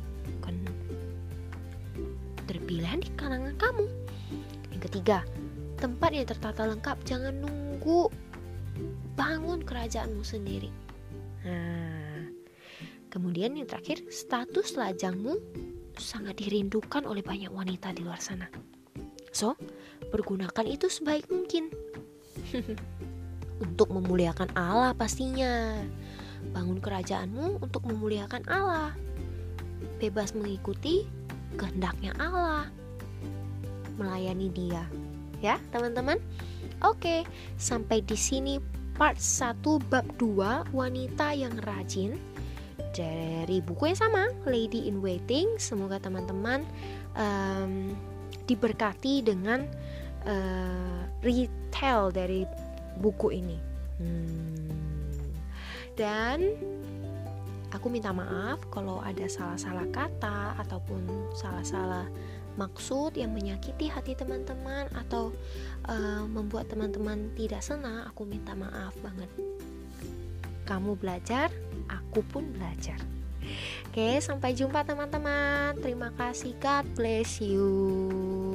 pilihan 2.70 3.02
di 3.02 3.10
kalangan 3.18 3.58
kamu. 3.58 3.86
Yang 4.70 4.80
ketiga, 4.86 5.26
tempat 5.82 6.14
yang 6.14 6.22
tertata 6.22 6.70
lengkap 6.70 7.02
jangan 7.02 7.34
nunggu 7.42 8.06
bangun 9.18 9.66
kerajaanmu 9.66 10.22
sendiri. 10.22 10.70
Nah, 11.42 12.30
kemudian 13.10 13.58
yang 13.58 13.66
terakhir, 13.66 14.06
status 14.06 14.78
lajangmu 14.78 15.42
sangat 15.98 16.38
dirindukan 16.38 17.02
oleh 17.10 17.26
banyak 17.26 17.50
wanita 17.50 17.90
di 17.90 18.06
luar 18.06 18.22
sana. 18.22 18.46
So, 19.34 19.58
pergunakan 20.14 20.70
itu 20.70 20.86
sebaik 20.86 21.26
mungkin. 21.26 21.74
untuk 23.66 23.90
memuliakan 23.90 24.54
Allah 24.54 24.94
pastinya. 24.94 25.74
Bangun 26.54 26.78
kerajaanmu 26.78 27.58
untuk 27.58 27.82
memuliakan 27.90 28.46
Allah. 28.46 28.94
Bebas 29.98 30.32
mengikuti 30.32 31.19
kehendaknya 31.58 32.14
Allah. 32.18 32.66
Melayani 33.96 34.48
Dia. 34.52 34.84
Ya, 35.40 35.56
teman-teman. 35.72 36.20
Oke, 36.84 37.24
sampai 37.60 38.00
di 38.04 38.16
sini 38.16 38.56
part 38.96 39.16
1 39.16 39.60
bab 39.88 40.04
2 40.20 40.72
wanita 40.76 41.32
yang 41.32 41.56
rajin 41.64 42.20
dari 42.92 43.62
buku 43.64 43.92
yang 43.92 43.98
sama 43.98 44.28
Lady 44.44 44.88
in 44.88 45.00
Waiting. 45.00 45.56
Semoga 45.56 46.00
teman-teman 46.00 46.64
um, 47.16 47.94
diberkati 48.44 49.24
dengan 49.24 49.64
uh, 50.26 51.00
retail 51.24 52.12
dari 52.12 52.44
buku 53.00 53.32
ini. 53.32 53.58
Hmm. 54.00 54.68
Dan 55.96 56.38
aku 57.70 57.86
minta 57.90 58.10
maaf 58.10 58.62
kalau 58.70 58.98
ada 59.02 59.26
salah-salah 59.26 59.86
kata 59.94 60.58
ataupun 60.60 61.32
salah-salah 61.34 62.06
maksud 62.58 63.14
yang 63.14 63.30
menyakiti 63.30 63.86
hati 63.88 64.18
teman-teman 64.18 64.90
atau 64.92 65.30
uh, 65.86 66.24
membuat 66.26 66.68
teman-teman 66.68 67.30
tidak 67.38 67.62
senang, 67.62 68.04
aku 68.04 68.26
minta 68.26 68.52
maaf 68.58 68.92
banget. 69.00 69.30
Kamu 70.66 70.98
belajar, 70.98 71.50
aku 71.88 72.22
pun 72.26 72.46
belajar. 72.54 72.98
Oke, 73.90 74.22
sampai 74.22 74.54
jumpa 74.54 74.86
teman-teman. 74.86 75.74
Terima 75.82 76.14
kasih. 76.14 76.54
God 76.62 76.86
bless 76.94 77.42
you. 77.42 78.49